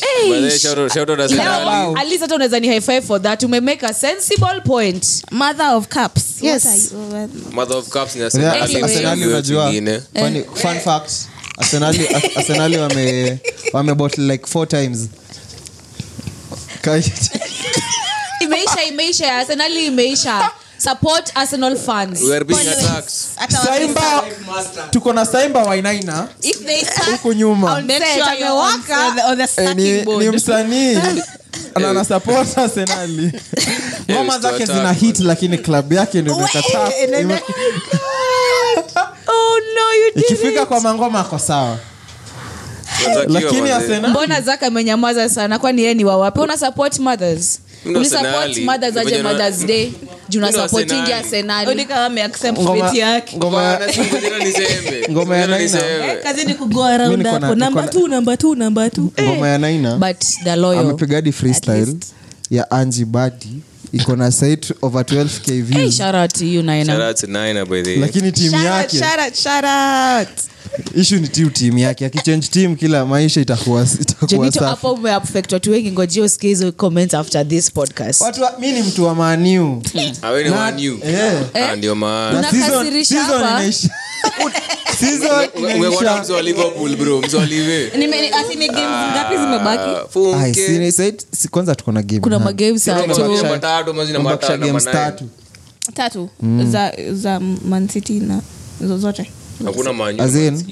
[0.00, 0.28] Eh,
[2.34, 3.42] unaweza ni hifi for that.
[3.42, 5.06] Umemake a sensible point.
[5.30, 6.22] Mother of cups.
[6.40, 6.64] Yes.
[6.64, 8.22] What are you- Mother of Cups ni.
[8.82, 9.72] Arsenali unajua.
[10.54, 11.10] fun fact
[11.58, 13.38] Arsenali Arsenali wame
[13.72, 15.08] wamebot like four times.
[18.40, 19.36] Imeisha imeisha.
[19.36, 20.50] Arsenali imeisha
[20.84, 22.20] support arsenal fans.
[22.22, 23.08] We being attacked.
[23.48, 24.24] saimba
[24.90, 26.28] tuko na saimba wainaina.
[26.42, 26.60] If
[27.10, 27.82] huku nyuma.
[27.86, 29.08] make set, sure you're on, amewaka.
[29.08, 29.46] on the, on the
[30.26, 31.22] Eh, msanii.
[31.94, 33.32] Na support arsenali
[34.10, 36.88] ngoma zake zina hit lakini club yake ndio imekataa.
[39.28, 41.78] oh no you did ikifika kwa mangoma ako sawa.
[43.28, 45.58] Lakini arsenal mbona zaka amenyamaza sana?
[45.58, 48.54] Kwani yeye ni wawapi una support mothers Mimi uli Arsenali.
[48.54, 49.92] support mothers aje mothers day.
[50.28, 51.12] Juu na Mimi supporting Arsenali.
[51.12, 53.36] arsenali Oni kama ameaccept ngoma fate yake.
[53.36, 53.78] ngoma ya-
[59.58, 59.96] Naina.
[60.74, 61.96] Eh, amepiga hadi freestyle
[62.50, 63.48] ya anji badi
[63.94, 67.64] iko na site over 12k hey, views shout out to you Shout out to Naina,
[67.66, 67.96] by the way.
[68.00, 70.28] lakini timu Shout out, yake shout out, shout out.
[70.96, 75.52] ishu ni tiu timu yake akichange tim kila maisha itakuwa itakuwa jenito safi hapo umeaffect
[75.52, 79.14] watu wengi ngojia usikie hizo comments after this podcast watu wa- mi ni mtu wa
[79.14, 79.82] maniu
[80.22, 80.98] Ah, wewe ni Man U.
[81.54, 82.38] Ah, ndio maana.
[82.38, 83.62] Unakasirisha hapa.
[91.50, 92.44] kwanza tuko na game kuna na-
[94.92, 95.24] tatu.
[95.94, 96.28] Tatu.
[96.70, 98.40] Za za mancity na
[98.80, 99.30] zozote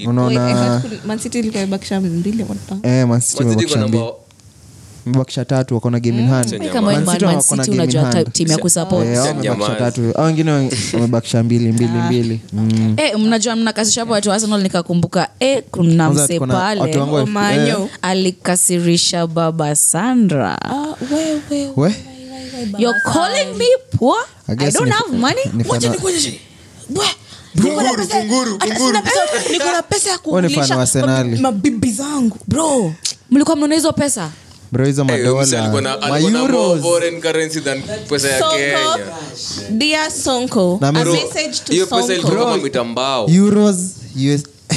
[0.06, 4.02] unaona mancity ilikuwa imebakisha mbili wata- eh, Man City Man City iko wamebakisha mbili
[5.06, 6.48] wamebakisha tatu wako na game in hand.
[8.58, 9.06] Kusupport.
[9.06, 10.12] Eh, wamebakisha tatu.
[10.16, 10.52] Hao wengine
[10.94, 12.40] wamebakisha mbili mbili mbili.
[12.52, 12.94] Mm.
[12.96, 16.80] Eh, mnajua mnakasisha hapo watu wa Arsenal nikakumbuka eh, kuna mse pale
[17.60, 17.66] eh,
[18.02, 20.58] alikasirisha baba Sandra.
[20.62, 21.94] Ah, we- we- we
[22.78, 23.64] You're calling me
[23.98, 24.16] poor?
[24.48, 25.40] I I don't have money?
[25.68, 26.40] Wacha nikuonyeshe.
[27.54, 27.92] Niko na
[29.82, 30.76] pesa- ya kulisha
[31.40, 32.36] mabibi zangu.
[32.48, 32.92] Bro,
[33.30, 34.30] mlikuwa mnaona hizo pesa?
[34.72, 35.04] Bro hizo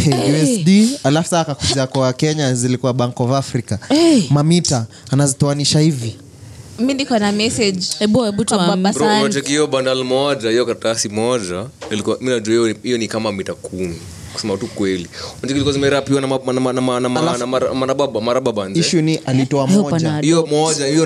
[0.05, 3.77] Eh, alafu saa akakuja kwa kenya zilikuwa bank of africa.
[3.89, 4.23] Hey.
[4.29, 6.15] mamita anazitoanisha hivi.
[6.79, 7.79] Mi niko na message.
[7.99, 9.23] Ebu ebu kwa baba Bro, Sand.
[9.23, 13.95] unacheki hiyo bandal moja hiyo karatasi moja ilikuwa mi najua hiyo ni kama mita kumi
[14.35, 15.07] kusema tu kweli.
[15.31, 16.27] Unacheki ilikuwa zimerapiwa na
[17.75, 20.19] marababa marababa ishu ni alitoa moja.
[20.21, 21.05] hiyo moja hiyo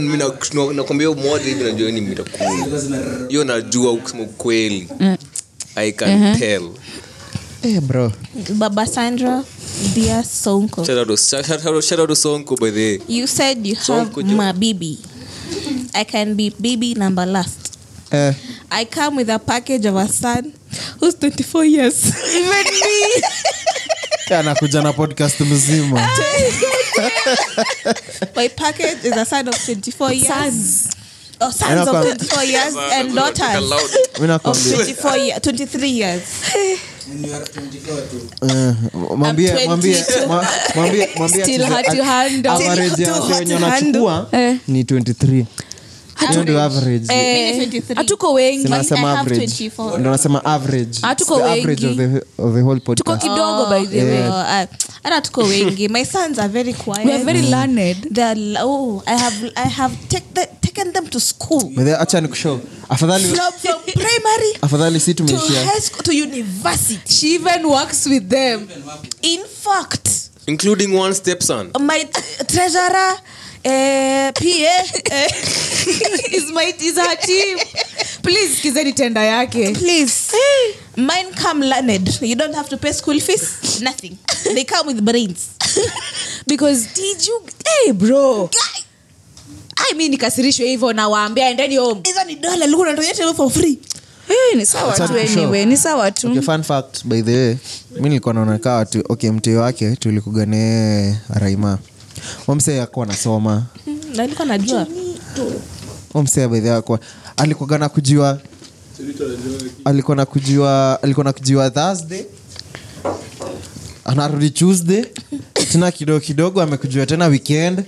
[0.74, 2.66] nakwambia hiyo moja hivi najua hiyo ni mita kumi
[3.30, 4.88] hiyo najua kusema ukweli
[5.76, 6.70] i can tell.
[7.62, 8.12] Hey, bro.
[8.54, 9.44] Baba sandra
[9.96, 10.86] dear sonko.
[10.86, 13.00] Shout out to- shout out- shout out to Sonko by the way.
[13.20, 14.98] you said you have jo- my bibi
[15.94, 17.74] i can be bibi number last.
[18.12, 18.34] Eh,
[18.72, 20.52] i come with a package of a son
[21.02, 21.96] who's 24 years
[22.36, 23.24] even me
[24.38, 26.10] anakuja na podcast mzima
[28.36, 30.28] My package is a son of 24 years.
[30.28, 30.88] Sons.
[31.42, 36.00] Oh, sons Ena of kwa- 24 years and daughters mi of nakwambia 24 years, 23
[36.00, 36.22] years.
[36.54, 36.80] eh,
[39.18, 40.28] mwambie I'm mwambie 22.
[40.28, 42.52] mwa- mwambie mwambie Still ati- hard to handle.
[42.52, 44.56] average ya Too wase hard wenye to wanachukua Eh.
[44.68, 45.46] ni 23
[46.28, 47.14] hiyo ndio average.
[47.14, 47.96] Eh, Mimi 23.
[47.96, 48.68] hatuko wengi.
[48.70, 49.46] Nasema average.
[49.46, 49.98] 24.
[50.00, 51.00] ndio nasema average.
[51.12, 52.06] It's tuko the average of the,
[52.38, 53.22] of the whole tuko podcast.
[53.24, 54.28] kidogo by the way.
[54.28, 54.66] Oh, uh,
[55.04, 55.88] hata tuko wengi.
[55.90, 57.06] My sons are very quiet.
[57.06, 58.08] We are very learned.
[58.12, 61.72] They're, oh, I have I have take the, taken them to school.
[62.00, 62.60] Acha nikushow.
[62.90, 65.64] Afadhali from, primary afadhali si to tumeishia.
[65.66, 67.00] high school to university.
[67.14, 68.68] she even works with them.
[69.22, 70.10] In fact,
[70.48, 71.72] including one stepson.
[71.80, 72.04] my
[72.48, 73.16] treasurer,
[73.66, 74.76] uh, PA,
[75.12, 75.28] uh,
[76.32, 77.58] is my is her team
[78.22, 80.32] please skizeni tenda yake please.
[80.98, 82.20] Mine come learned.
[82.22, 83.80] You don't have to pay school fees.
[83.82, 84.18] Nothing.
[84.44, 85.56] They come with brains.
[86.48, 88.50] because did you hey bro
[89.92, 93.80] i mean nikasirishwe hivyo nawaambia endeni home Hizo ni dola ulikuwa unatuonyesha for free.
[94.28, 97.56] hey, ni sawa tu anyway ni sawa tu okay, fun fact by the way
[98.00, 98.34] mi nilikuwa
[99.10, 101.78] okay mteo wake tulikuganee raima
[102.48, 103.64] omse akuwa nasoma
[104.16, 104.88] Na nilikuwa najua.
[106.14, 106.44] omse
[106.76, 107.00] akuwa
[107.80, 108.40] na kujua
[109.86, 112.24] alikuwa na kujua alikuwa na kujua thursday.
[114.06, 115.06] Anarudi tuesday.
[115.72, 117.84] Tena kidogo kidogo amekujua tena weekend.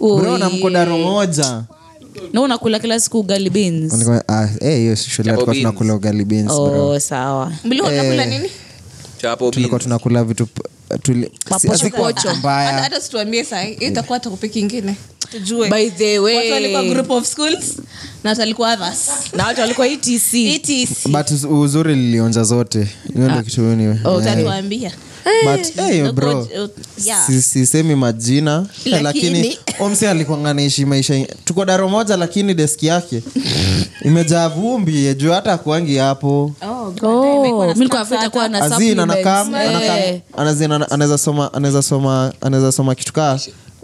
[0.00, 1.62] Bro na mko daro moja.
[2.32, 4.08] Na unakula kila siku ugali beans?
[4.28, 6.88] Ah, eh, hiyo shule tulikuwa tunakula ugali beans bro.
[6.88, 7.52] Oh sawa.
[7.64, 8.50] Mlikuwa mnakula nini?
[9.50, 10.48] tulikuwa tunakula vitu
[12.82, 13.86] Hata- situambie sahi hii.
[13.86, 14.94] Itakuwa topic ingine.
[15.70, 16.34] By the way.
[16.52, 17.64] walikuwa group of schools
[18.24, 19.08] na watu walikuwa others.
[19.32, 22.88] Na watu walikuwa etc etc but uzuri lilionja zote.
[23.14, 23.60] Hiyo ndio kitu
[24.16, 24.92] utatuambia
[25.44, 26.48] but hey, bro.
[27.04, 27.26] Yeah.
[27.42, 30.14] Sisemi majina Lakini- lakini omse
[30.54, 33.22] naishi maisha tuko daro moja lakini deski yake
[34.04, 36.52] imejaa vumbi juu hata akuangi hapo.
[36.62, 37.74] Oh, God, Oh.
[39.98, 40.20] Eh.
[40.90, 43.38] anaweza soma anaweza soma anaweza soma kitu kaa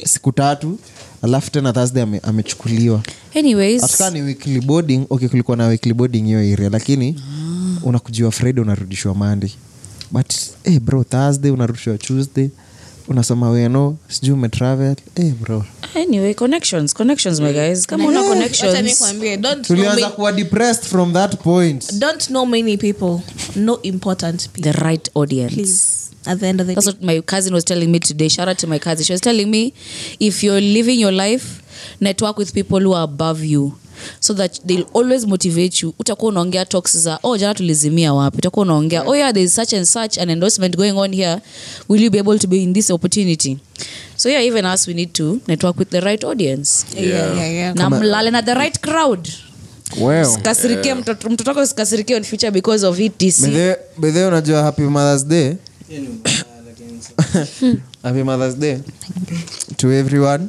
[0.05, 0.79] siku tatu
[1.23, 3.01] alafu tena thursday ame- amechukuliwa.
[3.83, 7.21] Hatukaa ni weekly boarding okay kulikuwa na weekly boarding hiyo area lakini
[7.83, 9.51] unakujiwa friday unarudishwa monday
[10.11, 10.33] but
[10.65, 12.49] hey bro thursday unarudishwa tuesday
[13.09, 14.97] unasoma weno sijui umetravel.
[15.17, 15.65] Hey bro.
[15.95, 17.87] Anyway connections connections my guys.
[17.87, 19.01] Kama una connections.
[19.67, 21.93] tulianza ma- kuwa depressed from that point.
[21.99, 23.21] Don't know many people
[23.57, 24.73] no important people.
[24.73, 25.55] The right audience.
[25.55, 26.93] Please at the end of the That's day.
[26.93, 28.29] what my cousin was telling me today.
[28.29, 29.05] Shout out to my cousin.
[29.05, 29.73] She was telling me
[30.21, 31.63] if you're living your life,
[32.01, 33.73] network with people who are above you
[34.21, 35.95] so that they'll always motivate you.
[35.99, 38.39] Utakuwa unaongea talks za oh jana tulizimia wapi?
[38.39, 41.41] Utakuwa unaongea oh yeah there's such and such an endorsement going on here.
[41.89, 43.59] Will you be able to be in this opportunity?
[44.17, 46.87] So yeah even us we need to network with the right audience.
[46.95, 47.75] Yeah, yeah, yeah.
[47.75, 49.29] na mlale na the right crowd.
[50.01, 50.39] Well.
[50.43, 55.55] Kasirikie mtoto mtoto wako usikasirikie in future because of etc bedhe unajua happy mothers day?
[58.03, 58.79] Happy mothers day
[59.77, 60.49] to everyone.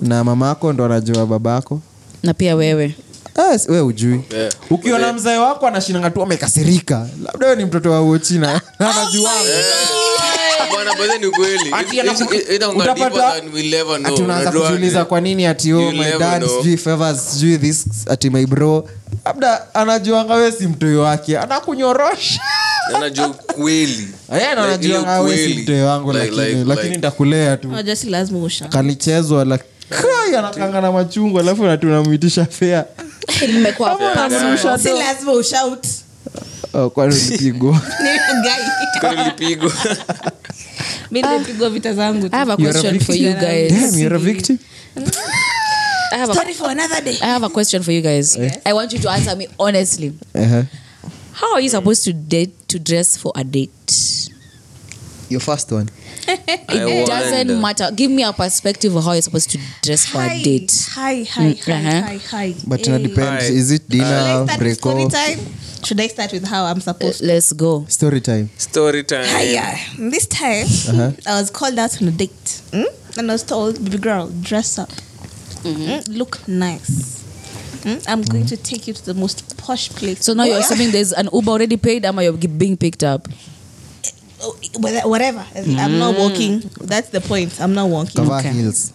[0.00, 1.80] Na mamako ndo anajua babako
[2.26, 2.94] na pia wewe.
[3.52, 4.52] Yes, we ujui Yeah.
[4.70, 9.50] ukiona mzae wako anashinanga tu amekasirika labda we ni mtoto wa uochina anajuanga
[10.72, 11.70] Bwana, bwana ni ukweli.
[11.72, 14.12] Ati It- anaku- it- it- inakuwa utapata- deeper than we'll ever know.
[14.14, 18.30] ati unaanza Unajua, kujiuliza kwa nini ati oh, my dad sijui favors sijui this ati
[18.30, 18.88] my bro.
[19.24, 22.40] Labda anajuanga we si mtoyo wake anakunyorosha.
[22.96, 24.08] Anajua kweli.
[24.52, 27.68] Anajuanga we si mtoyo wangu lakini nitakulea tu.
[28.70, 29.66] Kalichezwa la kai
[30.38, 32.84] anakanga na machungwa alafu natunamwitisha fea
[34.98, 35.86] lazima ushout
[36.74, 37.72] oh, kwani ulipigwa
[38.02, 39.00] Ni guy.
[39.00, 39.72] Kwani nilipigwa
[41.10, 42.36] mi nimepigwa vita zangu tu.
[42.36, 43.48] I have a You're a question for you victim.
[43.48, 43.70] guys.
[43.92, 44.58] Damn, you're a victim
[46.12, 47.16] I have a, Story for another day.
[47.20, 48.38] I have a question for you guys.
[48.64, 50.14] I want you to answer me honestly.
[50.34, 50.62] uh-huh.
[51.32, 54.28] How are you supposed to date to dress for a date?
[55.28, 55.88] Your first one
[56.28, 57.56] It I doesn't wonder.
[57.56, 57.90] matter.
[57.94, 60.72] Give me a perspective of how you're supposed to dress for a date.
[60.92, 62.00] hi, hi, Mm, hi, uh-huh.
[62.06, 62.54] hi, hi.
[62.66, 63.06] but ina Hey.
[63.06, 63.46] depend Hi.
[63.46, 65.38] is it dinner start with story time?
[65.84, 67.26] Should I start with how I'm supposed to?
[67.26, 67.84] Let's go.
[67.88, 69.78] story time story time Hiya.
[70.10, 70.66] This time,
[71.26, 72.44] I was called out on a date.
[72.72, 72.86] Mm?
[73.18, 74.90] And I was told, baby girl, dress up.
[75.62, 77.22] Mm, Look nice.
[77.84, 78.04] Mm?
[78.08, 80.24] I'm going to take you to the most posh place.
[80.24, 83.28] So now you're Oh, assuming there's an Uber already paid, am you're being picked up?
[84.42, 85.44] Oh, whether- Whatever.
[85.56, 86.60] I'm not walking.
[86.80, 87.58] That's the point.
[87.60, 88.14] I'm not walking.
[88.16, 88.52] cover Okay.
[88.52, 88.92] heels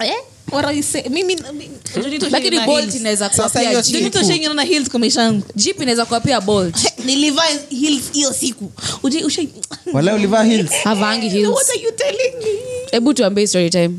[0.00, 0.20] Eh?
[0.50, 1.08] What are you saying?
[1.10, 1.70] Mimi- mimi-
[2.02, 2.94] Jonito lakini Shane na bolt heels.
[3.00, 3.94] inaweza kuwa Sasa pia hiyo jeep.
[3.94, 6.76] Jonito Shane na heels kwa maisha yangu jeep inaweza kuwa bolt
[7.06, 7.42] nilivaa
[7.80, 8.72] heels hiyo siku
[9.92, 12.60] wala ulivaa heels havangi What are you telling me?
[12.90, 13.94] hebu tuambie story time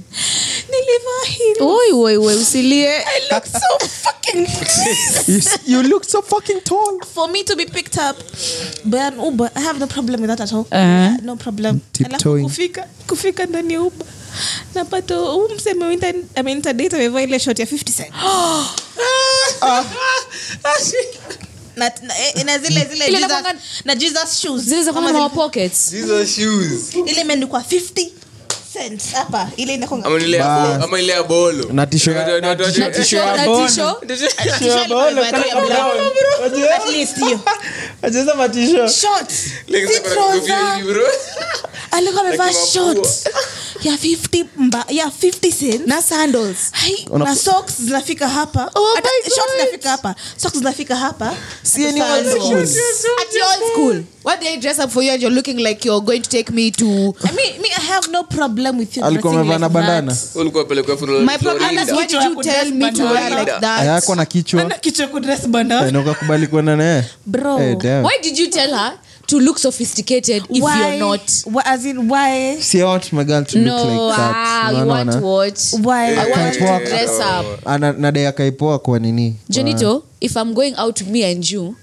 [0.69, 1.61] Nilivaa heels.
[1.61, 4.47] oi oi oi usilie I look so fucking
[5.27, 8.17] you, you look so fucking tall for me to be picked up
[8.85, 10.65] by an Uber, I have no problem with that at all.
[11.23, 11.79] No problem.
[11.93, 12.43] Tiptoeing.
[12.43, 14.07] Kufika kufika ndani ya Uber
[14.75, 16.23] napata huu mseme ameinta-
[16.73, 18.13] date amevaa ile shot ya 50 cent.
[21.75, 23.55] na, na, eh, na zile zile Ile Jesus, inakuanga-
[23.85, 24.61] na Jesus shoes.
[24.61, 25.91] Zile za na pockets.
[25.91, 26.95] Jesus shoes.
[27.07, 28.11] ile imeandikwa 50
[28.73, 30.83] cents hapa ile inakuanga Ama ile ya Bas.
[30.83, 31.65] ama ile ya bolo.
[31.73, 33.17] na tisho Watu- watu- watu- na tisho na tisho
[34.59, 36.73] T-shirt imevaa tu ya brown.
[36.75, 37.39] At least hiyo.
[38.01, 39.45] acheza matisho Shorts.
[39.67, 41.07] Like, Si kuna kofia hivi, bro.
[41.91, 43.23] alikuwa amevaa Lakini shorts
[43.83, 48.95] ya 50 mba, ya 50 cents na sandals Hai, Una- na socks zinafika hapa Oh
[48.95, 49.59] Hata my shorts God.
[49.59, 52.71] zinafika hapa socks zinafika hapa Si Hata old sandals.
[52.71, 53.21] school.
[53.21, 56.21] at your school what they dress up for you and you're looking like you're going
[56.21, 59.59] to take me to I mean, me, I have no problem with you dressing like
[59.59, 59.71] that.
[59.73, 61.25] bandana.
[61.25, 63.81] My problem is why did you tell me to wear like that.
[63.83, 64.61] Ayako na kichwa.
[64.61, 67.03] Ana kichwa kudress banda na ukakubali kwenda naye.
[67.25, 67.59] Bro.
[67.59, 68.03] Eh, damn.
[68.03, 68.97] why did you tell her
[69.27, 71.43] to look sophisticated if why, you're not?
[71.45, 72.57] Why, as in why?
[72.59, 74.33] See, I want my girl to look no like that.
[74.35, 74.87] ah, you Unaona?
[74.87, 75.73] want what?
[75.81, 76.13] Why?
[76.13, 77.45] I want you to dress up.
[77.65, 79.35] Ana- nadai akaipoa kwa nini?
[79.49, 81.75] Jonito, if I'm going out with me and you,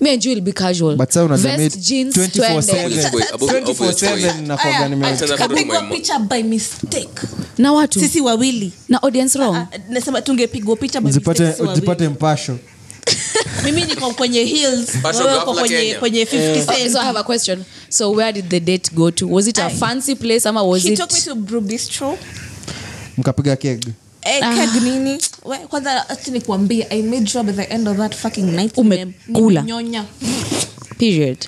[0.00, 0.96] me and you will be casual.
[0.96, 2.62] But sasa unajua Vest, jeans, 24/7.
[2.62, 3.10] twende.
[3.10, 7.08] Boy, abo- abo- 24/7 nakuwaga nime- aya, Sasa kapigwa my picha by mistake
[7.58, 11.80] na watu sisi wawili na audience wrong Ah, nasema tungepigwa picha by mistake sisi wawili.
[11.80, 12.58] zipate mpasho
[13.64, 15.98] mimi niko kwenye heels Passion wewe uko ghafla kwenye Kenya.
[15.98, 17.64] kwenye 50 Okay, cent so I have a question.
[17.88, 19.28] So where did the date go to?
[19.32, 19.74] Was it a Aye.
[19.76, 22.18] fancy place ama was he it took me to brew bistro
[23.18, 23.80] mkapiga keg
[24.26, 24.70] Eh, keg
[25.68, 26.30] kwanza acha
[26.90, 29.62] i made sure by the end of that fucking night Umekula.
[29.62, 30.04] nyonya
[30.98, 31.38] period?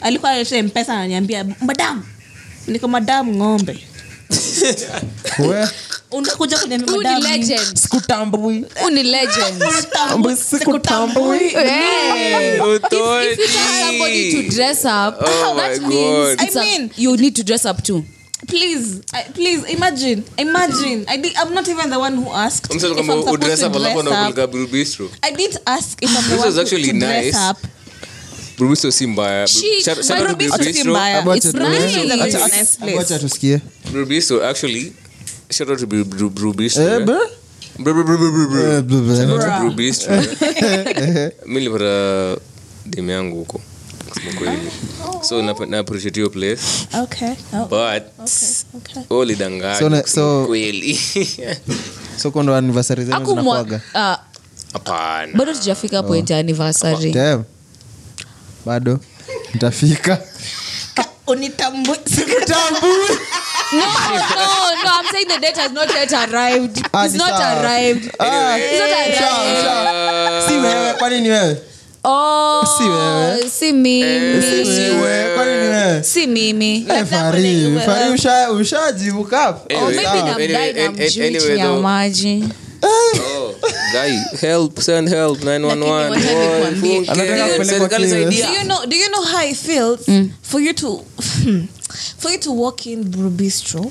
[0.00, 2.02] alikuwa analeta mpesa ananiambia madam
[2.66, 3.78] niko madam ng'ombe.
[6.10, 6.58] Unakuja
[16.96, 18.04] you need to dress up too.
[18.46, 22.82] Please I, please imagine imagine I did, i'm not even the one who asked if
[22.84, 23.74] I'm supposed to dress up.
[23.76, 27.36] i didn't ask if i'm the one was actually to dress nice.
[27.36, 27.58] up
[28.56, 29.46] Brew si mbaya.
[29.48, 30.90] She- Shout- shout my out to Brew Brew Bistro si Bistro.
[30.94, 31.22] mbaya.
[31.24, 31.96] Acha It's tu- nice.
[31.96, 32.96] Acha- It's a acha- nice place.
[32.96, 34.06] wacha tusikie Brew
[34.44, 34.92] actually,
[35.50, 35.86] shout out to
[40.06, 41.30] eh.
[41.46, 42.36] mi nilipata
[42.86, 43.60] dem yangu huko
[44.14, 44.70] kusema kweli.
[45.28, 46.62] So nap- na appreciate hiyo place.
[47.02, 47.28] Okay.
[47.52, 48.02] Oh, but
[48.76, 51.00] okay wewe ulidanganya So na- kusema so- kweli.
[52.22, 54.18] So kondo anniversary zenu Hakumwa- zinakuaga ah,
[55.34, 57.12] bado tujafika point ya anniversary.
[57.12, 57.44] Damn.
[58.66, 59.00] bado.
[59.54, 60.18] Ntafika
[61.26, 61.96] unitambue
[62.48, 62.56] no,
[63.72, 63.84] no,
[64.84, 64.90] no.
[65.00, 66.78] I'm saying the date has not yet arrived.
[66.78, 68.04] It's not arrived.
[68.04, 70.48] It's not arrived.
[70.48, 71.56] si wewe kwani ni wewe
[72.06, 73.50] Oh, Si wewe.
[73.50, 74.42] si mimi.
[74.42, 76.86] si wewe kwani wewe Si mimi.
[76.88, 80.24] Eh, fari fari usha- ushajibu kap Anyway, Oh, maybe sawa.
[80.30, 82.44] namdai na an- an- mjui ya maji.
[82.82, 83.54] Oh,
[83.92, 86.10] guy, help, send help, 911.
[86.10, 86.94] Lakini wacha Boy, nikwambie.
[86.94, 87.10] funke.
[87.10, 90.00] Anataka kupelekwa Serikali do you know do you know how it feels
[90.42, 91.04] for you to
[92.18, 93.90] for you to walk in Brew Bistro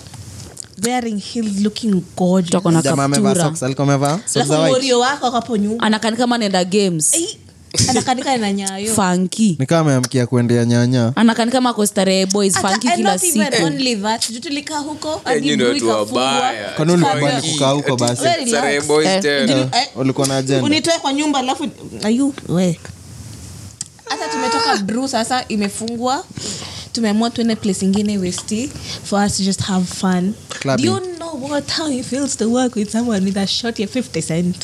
[0.86, 5.58] wearing heels looking gorgeous jamaa amevaa socks alikuwa amevaa socks za white morio wako akapo
[5.58, 7.28] nyuma anakani kama anaenda games Eh,
[7.90, 11.12] anakanika na fanki ni ameamkia kuendea nyanya.
[11.16, 13.18] Anakani kama ako starehe boys fanki kila
[14.78, 16.76] huko Eh.
[16.76, 18.24] Kwani ulikubali kukaa huko basi?
[18.26, 19.22] Eh.
[19.22, 19.70] tena.
[19.96, 20.64] Ulikuwa na agenda.
[20.64, 21.68] unitoe kwa nyumba alafu
[22.04, 22.80] ayu we.
[24.06, 26.24] Hata tumetoka bru sasa imefungwa
[26.92, 28.70] tumeamua tuende place ingine westi
[29.04, 30.34] for us to just have fun.
[30.60, 30.86] Clubbing.
[30.86, 33.88] do you know what how it feels to work with someone with a shot ya
[33.88, 34.56] 50 cent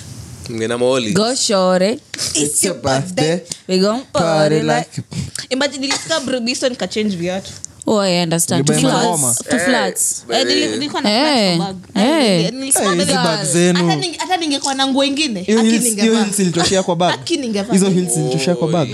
[0.50, 1.12] Mngena maoli.
[1.14, 2.00] go shore
[2.36, 3.42] it's your birthday.
[3.68, 5.02] we gon Party party like like
[5.50, 7.52] imagine nilifika brubiso nikachange viatu
[7.90, 8.66] oh i understand.
[8.68, 9.06] To Ulibuy flats.
[9.08, 9.34] Ngoma?
[9.50, 10.24] to flats.
[10.30, 12.04] Eh, nili- nilikuwa na Eh, flats kwa bag.
[12.08, 12.46] eh.
[12.46, 13.46] Eh, nilisema Eh, hizi baby, bag.
[13.46, 13.80] Zenu.
[13.88, 16.24] hata ninge- hata ningekuwa na nguo ingine hiyo aki heels- hiyo ningevaa.
[16.24, 17.14] heels ilitoshea kwa bag.
[17.14, 17.74] Aki ningevaa.
[17.74, 18.88] hizo heels ilitoshea kwa bag.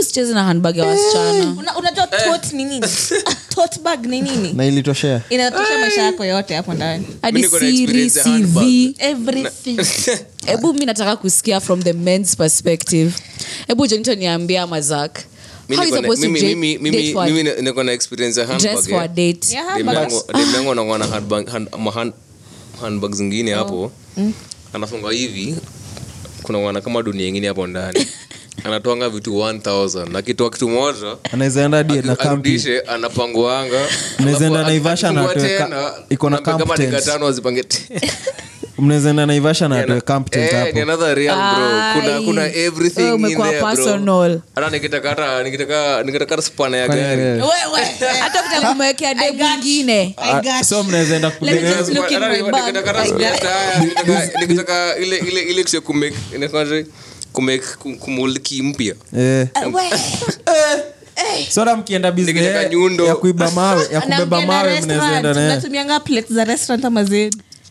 [0.00, 1.54] Usicheze na handbag ya wasichana.
[1.58, 2.86] Una- unajua tote ni nini?
[3.54, 4.52] Tote bag ni nini?
[4.52, 5.20] Na ilitoshea.
[5.30, 7.06] Inatosha maisha yako yote hapo ndani.
[7.22, 8.94] Hadi niko na siri experience ya cv handbag.
[8.98, 9.78] everything.
[10.46, 13.12] Hebu mi nataka kusikia from the men's perspective.
[13.66, 15.18] Hebu jonito niambia mazak
[15.76, 15.96] niko
[17.82, 18.40] na- experience
[20.54, 21.48] yangu- anakuwa na handbag-
[23.14, 23.92] zingine hapo.
[24.72, 25.54] Anafunga hivi
[26.42, 28.06] kuna wana kama dunia ingine hapo ndani.
[28.64, 33.86] Anatoanga vitu 1000 akitoa kitu moja anaweza enda hadi na aki- kampi arudishe anapanguanga.
[34.18, 36.90] Anawezaenda Naivasha na akifungua atoe ka- tena, iko na kama tent.
[37.28, 37.62] azipange
[38.80, 40.82] te- mnaweza enda naivasha na atoe Eh, camp tent ni hapo.
[40.82, 42.00] another real bro.
[42.02, 42.24] Kuna- Ai.
[42.24, 44.40] kuna everything Wewe in umekuwa personal.
[44.70, 47.22] nikitaka hata nikitaka nikitaka hata spana ya gari.
[47.22, 47.40] wewe-
[48.20, 52.54] hata ukitaka kumwekea de mwingine Ah, so mnaweza Let me just look in my bag.
[52.66, 56.86] nikitaka hata spare tire, nikitaka- nikitaka ile ile ile kitu ya kumake inaitwaje?
[57.32, 58.94] kumake kum- kumuliki mpya.
[59.18, 59.46] Eh.
[61.50, 63.06] sora mkienda business Nikitaka nyundo.
[63.06, 65.46] ya kuiba mawe ya Na kubeba mkienda mawe mnaweza enda restaurant, naye.
[65.52, 67.30] mnatumianga plates za restaurant ama zenu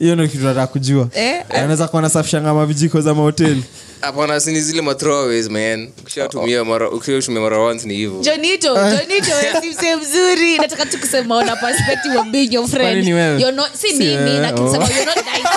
[0.00, 1.08] hiyo ndo kitu nataka kujua.
[1.14, 3.62] Eh, anaweza kuwa nasafishanga vijiko za mahoteli.
[4.00, 5.88] Hapana sini zile mathrowaways man.
[5.98, 8.20] Ukishatumia mara ukishatumia mara once ni hivyo.
[8.20, 10.58] Jonito jonito si msee mzuri.
[10.58, 12.90] Nataka tu kusema ona perspective of being your friend.
[12.90, 13.40] Kwani ni wewe?
[13.40, 15.48] You're not, si Si mimi na kusema you're not nice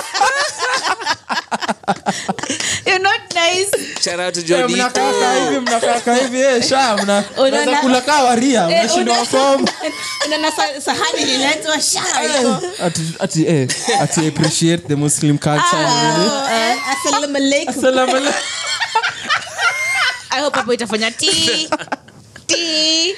[2.86, 3.70] you're not nice
[4.04, 4.68] shout out to Eh,
[5.60, 9.68] mnakaka hivi eh, sha mna- Unaona- mnaweza kula kaa waria mnashindwa una- fomu
[10.26, 12.62] unaona sa- sahani inaitwa shaa iko.
[12.84, 13.68] ati ati eh,
[14.00, 16.30] ati appreciate the muslim culture really.
[16.92, 17.74] Assalamu alaikum.
[17.78, 18.34] Assalamu alaikum.
[20.30, 21.68] i hope hapo itafanya ti
[22.46, 23.14] ti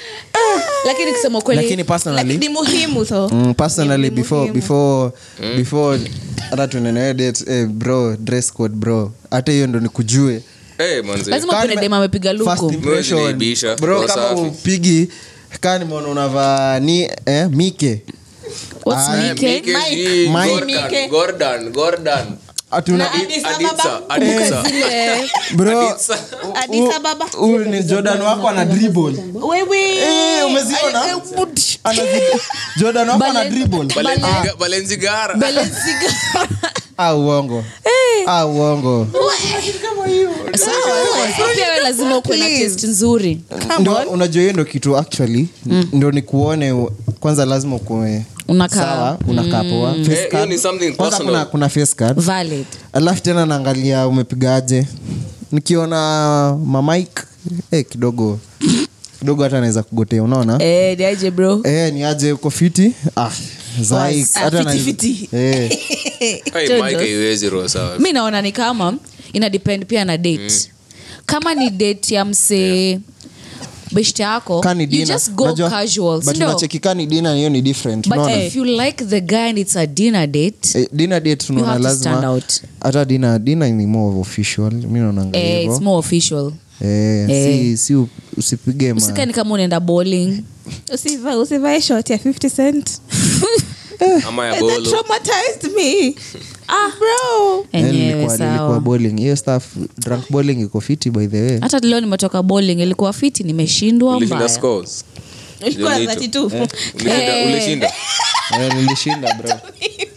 [0.85, 3.29] lakini kusema kwelini muhimu so.
[3.29, 4.53] Mm, personally Ni before muhimu.
[4.55, 5.11] before
[5.55, 5.99] before
[6.49, 9.11] hata tunenewe date eh, bro dress code bro.
[9.31, 10.41] Hata hiyo ndo nikujue.
[10.77, 12.33] Eh, lazima amepiga
[14.07, 15.09] kama upigi
[15.59, 18.01] kaa nimeona unavaa ni eh, mike?
[18.85, 19.61] What's Mike?
[19.63, 20.65] Mike Mike.
[20.65, 21.07] Mike.
[21.07, 22.25] Gordon, Gordon,
[27.69, 29.15] Ni jordan wako ana dribble.
[29.33, 29.95] Wewe.
[29.97, 31.01] Eh, umeziona?
[33.13, 33.79] Wako ana dribble.
[34.03, 35.35] Balenziga- Balenzigara.
[35.35, 36.13] Balenciaga.
[37.15, 37.63] uongo.
[38.47, 39.07] Uongo.
[40.57, 40.73] Sawa,
[41.37, 43.41] so pia wewe lazima ukuwe na taste nzuri.
[44.09, 45.47] Unajua hiyo ndo kitu actually.
[45.93, 46.87] Ndo nikuone
[47.19, 49.17] kwanza lazima ukuwe Unakaa.
[49.27, 49.91] unakaa poa.
[49.93, 50.49] Face Eh, hiyo card.
[50.51, 51.33] ni something Kwanza personal.
[51.33, 52.19] kuna, kuna face card.
[52.21, 52.65] Valid.
[52.93, 54.87] Alafu tena naangalia umepigaje.
[55.51, 57.23] Nikiona mamik
[57.71, 58.39] hey, kidogo.
[59.19, 60.63] Kidogo hata naweza kugotea unaona?
[60.63, 61.61] Eh niaje bro?
[61.63, 62.93] Eh, ni aje uko fiti?
[63.15, 63.29] Ah,
[63.95, 64.25] Ah, eh,
[66.53, 67.99] Hey, Mike haiwezi roho sawa.
[67.99, 68.93] mi naona ni kama
[69.33, 70.69] ina depend pia na date.
[71.25, 72.99] Kama ni date ya msee
[73.93, 76.21] beshte yako kani you just go casual
[77.05, 78.07] dina hiyo ni different.
[78.07, 78.43] But unaona?
[78.43, 81.83] if you like the guy and it's a dinner date eh, dinner date tunaona have
[81.83, 82.21] to stand lazima
[82.81, 86.51] hata dina dina ni more of official mi naonanga eh, it's more official.
[86.81, 87.59] Eh, Eh.
[87.59, 90.43] si, si usipige usikani kama unaenda bowling.
[90.93, 92.89] Usiva- usivae short ya 50 cent
[94.27, 94.81] ama ya that bolo.
[94.89, 96.15] traumatized me.
[96.67, 97.65] Ah bro.
[97.71, 99.17] Eh, enyewe nilikuwa- nilikuwa sawa bowling.
[99.21, 99.63] Hiyo stuff
[99.97, 101.59] drunk bowling iko fiti by the way.
[101.61, 105.05] Hata leo nimetoka bowling ilikuwa fiti nimeshindwa ulishinda mbaya scores
[105.65, 106.13] ilikuwa Jonito.
[106.49, 107.47] 32 Ulishinda- Eh.
[107.47, 107.91] ulishinda?
[108.61, 109.55] Eh, nilishinda bro.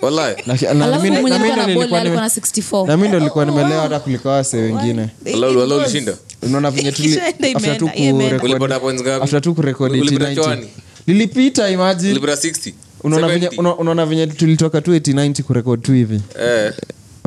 [0.02, 0.42] Wallahi.
[0.46, 2.96] Na- na- alafu mi- mwenye na mi alikuwa ndo na nilikuwa alikuwa na 64 na
[2.96, 5.08] mi ndo nilikuwa nimelewa hata kuliko wase wengine.
[5.32, 6.14] Wallahi, wallahi ulishinda?
[6.42, 8.24] unaona venye tuli- Ikishaenda after tu imeenda.
[8.38, 9.24] kurekodi- ulipata points ngapi?
[9.24, 10.42] after tu kurekodi Ulipita 90.
[10.44, 10.66] chwani?
[11.06, 12.10] lilipita imagine.
[12.12, 12.74] Ulipata 60
[13.04, 13.58] unaona venye 70?
[13.60, 16.20] una- unaona venye tulitoka tu 89 kurekod tu hivi.
[16.40, 16.72] Eh.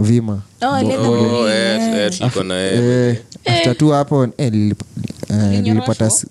[0.02, 0.42] vima.
[0.62, 2.12] Oh, Oh, eh, eh,
[2.54, 4.52] eh, after tu hapo eh,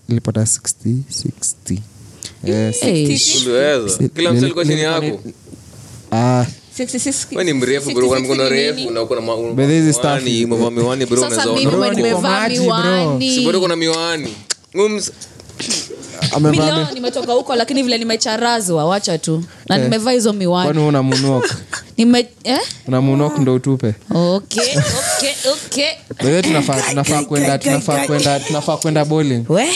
[0.09, 1.79] nilipata 60 60
[2.45, 4.09] Eh, Eh, Uliweza.
[4.09, 5.21] kila mtu alikuwa chini yako?
[6.13, 6.45] ah.
[6.79, 8.09] 66 we ni mrefu bro.
[8.49, 9.97] refu na uko na ma- But this is
[10.71, 11.17] miwani, bro
[13.61, 13.77] kuna
[16.41, 19.45] mileo nimetoka huko lakini vile nimecharazwa wacha tu.
[19.69, 20.81] Na nimevaa hizo kwani miwani
[21.99, 22.59] nime eh?
[23.41, 23.95] ndo utupe?
[24.15, 25.89] Okay okay okay.
[26.25, 29.45] Wewe tunafaa tunafaa kwenda tunafaa kwenda tunafaa kwenda bowling.
[29.49, 29.69] We?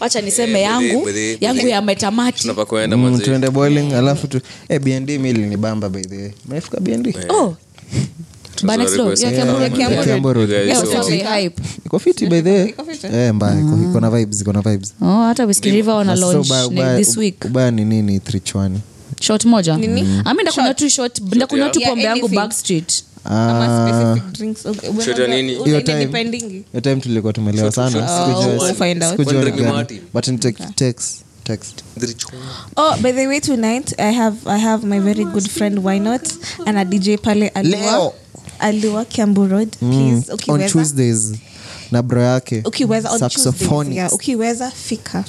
[0.00, 1.00] Wacha niseme yangu.
[1.00, 1.38] budhi.
[1.40, 2.64] yangu yametamati tunafaa
[2.96, 6.60] Mm, tuende bowling alafu tu eh bnd mili ni bamba by the way.
[6.80, 7.34] Bnd oh.
[7.34, 7.54] Yeah,
[9.22, 10.32] Yeah, Kiambu- Kiambu.
[10.32, 10.50] Road.
[10.50, 11.62] You guys Yeah, so- so they hype.
[11.86, 12.74] iko fiti by the way.
[13.12, 13.28] Eh
[14.00, 14.94] na vibes iko vibes.
[15.02, 15.46] Oh, hata
[15.96, 16.98] wana ubaya-
[17.70, 18.80] ni- nini trichwani
[19.20, 19.74] shot moja.
[20.24, 23.04] Amenda kuna tu shot ndakunywa tu pombe yangu backstreet.
[23.24, 24.20] Una-
[25.64, 26.06] Hiyo time.
[27.00, 27.98] tulikuwa tumelewa sana.
[27.98, 28.74] Oh,
[31.44, 31.84] text
[32.76, 36.22] Oh, by the way, tonight I have I have my very good friend Why Not?
[36.66, 37.80] And a DJ pale Aliwa.
[37.80, 38.12] Leo.
[38.58, 39.68] Aliwa Kiambu Road.
[39.78, 41.32] Please, on tuesdays
[41.92, 43.96] na bro yake Ukiweza on Tuesdays.
[43.96, 45.24] Yeah, ukiweza fika.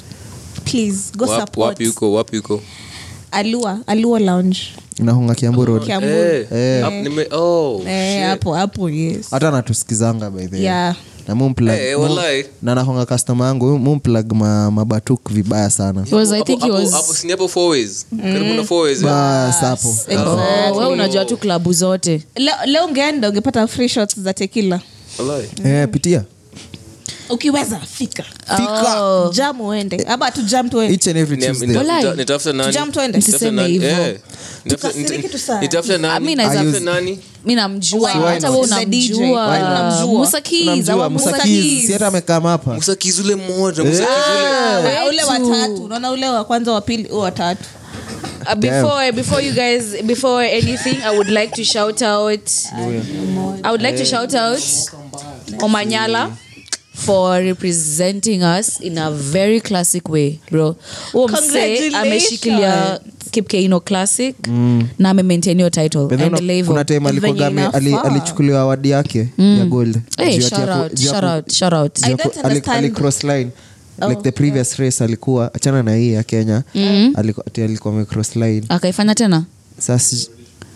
[0.64, 1.68] Please go Wap- support.
[1.68, 2.60] wapi huko wapi huko
[3.32, 4.58] Alua, Alua Lounge.
[4.98, 8.26] inahunga kiamburodhapo road Eh, hapo nime- oh, Eh, shit.
[8.28, 9.26] hapo hapo yes.
[9.30, 10.62] hata anatusikizanga by the way.
[10.64, 10.96] Yeah.
[11.28, 16.04] Na mumplug Eh, na customer yangu mumplug ma, mabatuk vibaya sana.
[16.12, 18.06] Was, I think he was hapo si ni hapo four ways.
[18.22, 18.98] Karibu na four ways.
[18.98, 19.04] Eh?
[19.04, 19.96] bas hapo
[20.78, 22.22] wewe unajua tu klabu zote.
[22.36, 24.80] Leo, leo ungeenda ungepata free shots za tekila
[25.18, 25.48] Walai.
[25.64, 26.24] eh, pitia
[27.30, 28.22] Ukiweza fika.
[28.56, 29.02] fika.
[29.02, 29.30] Oh.
[29.32, 29.96] Jam uende.
[30.08, 30.30] Ama?
[30.30, 30.70] Tujam.
[33.84, 34.18] Eh.
[36.20, 36.36] Mi
[37.44, 37.56] mi
[37.94, 38.10] we
[44.98, 45.50] Ah, ule Wetu.
[45.50, 47.64] watatu unaona ule wa kwanza wa pili watatu
[48.46, 52.50] Uh, before before you guys before anything i would like to shout out
[53.62, 54.60] i would like to shout out
[55.62, 56.30] omanyala
[57.06, 60.76] for representing us in a very classic way bro.
[61.12, 64.36] Huo msee ameshikilia kipkeino classic
[64.98, 66.06] na amemaintain hiyo title.
[66.66, 69.98] Kuna time alikuwa Venye ali- alichukuliwa awadi yake ya gold.
[70.18, 71.98] Hey, Juu ati shout ako- out, juu shout ako- out, shout out.
[71.98, 72.78] I don't ako- ali- understand.
[73.24, 73.50] ali line.
[74.08, 76.62] Like Oh, the previous race alikuwa achana na hii ya kenya.
[77.14, 78.62] Alikuwa ati alikuwa amecross line.
[78.68, 79.44] Akaifanya tena?
[79.78, 80.16] Sasa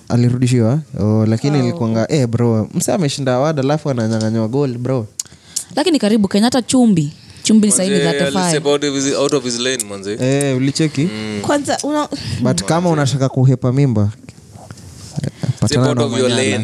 [0.08, 0.80] alirudishiwa.
[1.00, 5.06] Oh, lakini ilikuanga eh bro mse ameshinda awad alafu ananyanganywa gold bro
[5.76, 7.12] lakini karibu kenya hata chumbi
[7.42, 11.08] chumbi saini Manze, 35 alisep out of his- out of his lane manze eh, ulicheki
[11.42, 12.08] kwanza una,
[12.40, 14.10] but kama unataka kuhepa mimba.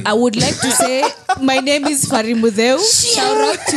[0.05, 1.03] I would like to say
[1.41, 2.79] my name is Farimudeu.
[2.79, 3.77] Shout out to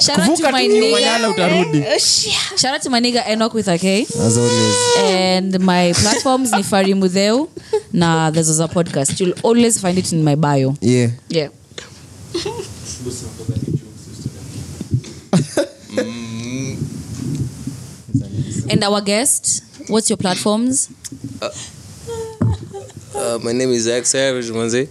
[0.00, 1.98] Shout out to my nigga.
[2.58, 4.02] Shout out to my nigga Enoch with a K.
[4.02, 7.48] as always And my platforms ni Farimudeu
[7.92, 9.18] na there's a podcast.
[9.20, 10.74] You'll always find it in my bio.
[10.80, 11.48] yeah Yeah.
[18.70, 20.90] And our guest, what's your platforms?
[23.14, 24.88] Uh, my name is Zach Savage, Monzi.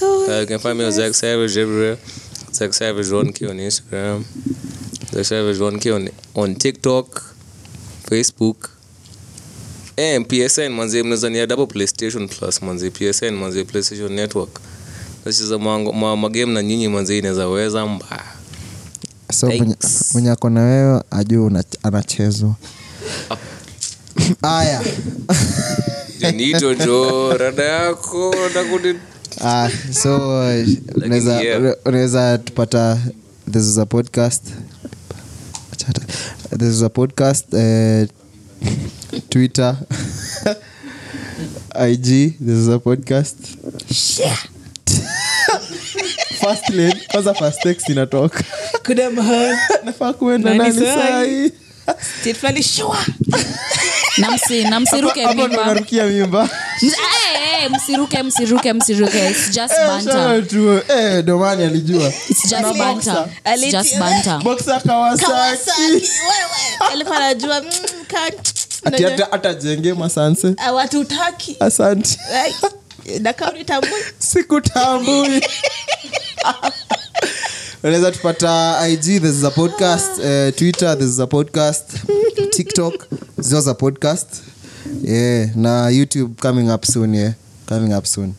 [0.00, 1.96] Uh, you can find me on Zach Savage everywhere.
[2.52, 4.22] Zach Savage 1K on Instagram.
[5.10, 6.08] Zach Savage 1K on,
[6.40, 7.06] on TikTok,
[8.04, 8.70] Facebook.
[9.96, 14.60] And PSN manze, mnazania ni double PlayStation Plus manze, PSN manze, PlayStation Network.
[15.92, 18.22] Ma, magame na nyinyi manze, inawezaweza mbaya.
[19.32, 21.50] so mwenye- ako na wewe ajuu
[21.82, 22.54] anachezwa.
[24.42, 24.82] Aya.
[26.34, 28.34] Nito jo, rada yako
[29.44, 30.16] Ah, so
[30.96, 31.74] unaweza yeah.
[32.44, 32.98] tupata
[33.52, 34.42] this is a podcast.
[36.58, 38.08] This is a podcast uh,
[39.28, 39.76] twitter
[41.90, 42.02] ig
[42.38, 43.36] this is a podcast
[46.48, 48.44] first lane kwanza first text inatoka.
[49.84, 51.52] Nafaa kuenda Nani sahi?
[55.48, 55.66] mimba.
[55.66, 56.48] narukia mimba.
[56.82, 59.34] Ms- eh, eh, msiruke msiruke msiruke.
[60.88, 62.12] Eh, domani alijua.
[65.78, 66.00] Mm,
[69.30, 70.54] hata jenge masanse.
[71.60, 72.18] Asante.
[74.18, 75.28] Sikutambui
[77.82, 81.84] unaweza tupata ig this is a podcast uh, twitter this is a podcast
[82.50, 83.06] tiktok
[83.38, 84.26] zio za podcast
[85.02, 87.32] yeah na youtube coming up soon yeah
[87.68, 88.34] coming up soon.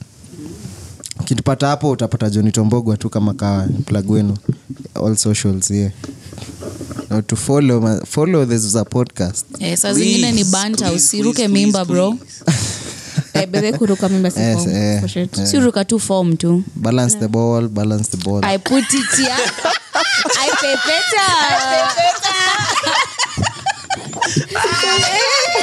[1.19, 4.37] Ukitupata hapo utapata joni tombogwa tu kama kawa plug wenu
[4.95, 5.91] all socials yeah.
[7.09, 9.45] Now to follow follow this is a podcast.
[9.59, 12.17] Eh, saa zingine ni banta usiruke mimba bro
[13.47, 15.27] bedhe kuruka mimba si Yes, form, eh, for sure.
[15.81, 15.85] eh.
[15.85, 19.35] tu form tu balance the ball balance the ball i put it here
[20.39, 21.27] i pepeta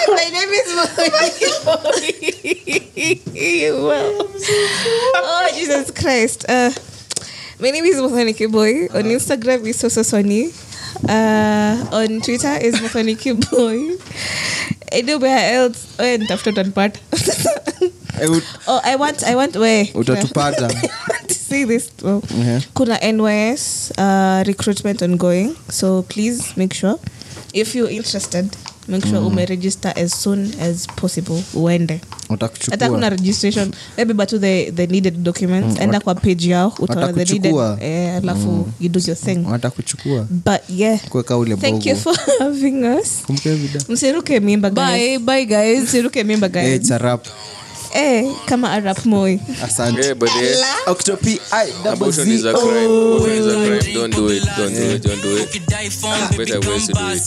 [0.09, 0.69] My name is
[3.83, 4.13] well.
[5.15, 6.45] Oh, Jesus Christ.
[6.49, 6.71] Uh,
[7.61, 8.87] my name is Mothaniki Boy.
[8.97, 10.53] On Instagram is Soso Sony.
[11.09, 13.97] Uh, on Twitter is Mothaniki Boy.
[14.97, 16.99] Anywhere else, oh, after that part.
[18.19, 19.53] Eh, oh, I want, I want,
[19.95, 20.71] utatupata
[21.47, 21.91] see this.
[22.03, 22.61] Well, Yeah.
[22.75, 25.55] Kuna NYS uh, recruitment ongoing.
[25.69, 26.99] So please make sure
[27.55, 28.57] if you're interested
[28.89, 32.01] make sure umeregister as soon as possible uende.
[32.71, 33.73] Hata kuna registration.
[33.97, 35.81] Maybe but the, the needed documents.
[35.81, 39.47] Enda kwa page yao utaona the needed eh, alafu you do your thing.
[39.51, 40.27] Watakuchukua.
[40.31, 41.01] But yeah.
[41.09, 43.23] Kuweka ule thank you for having us.
[43.89, 44.87] Msiruke mimba guys.
[44.87, 45.83] bye bye guys.
[45.83, 46.93] Msiruke mimba guys
[47.97, 50.55] eh, kama arap moi asante Yeah, but eh,
[50.87, 52.47] Octopi, I, double abortion Z.
[52.49, 52.85] a crime.
[52.85, 53.95] Abortion is a crime.
[53.95, 54.45] Don't do it.
[54.57, 55.03] Don't do it.
[55.03, 55.49] Don't do it.
[55.49, 55.89] ukidai
[56.37, 57.23] better ways to do it.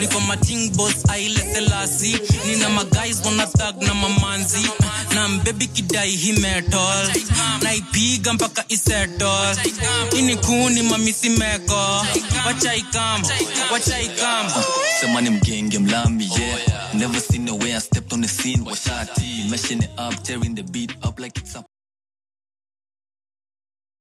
[0.00, 2.12] niko mating boss aile selasi
[2.46, 3.46] nina maguys wana
[3.80, 4.66] na mamanzi
[5.14, 7.06] na mbebi kidai himetol
[7.62, 9.56] naipiga mpaka isetol
[10.18, 12.06] ini kuni mamisimeko
[12.46, 13.22] wachaikam
[13.72, 14.46] wachaikam
[15.00, 18.58] Sema ni mgenge mlambi yeah Never seen a way I stepped on the scene.
[18.58, 21.64] Washati Meshing it up, tearing the beat up like it's a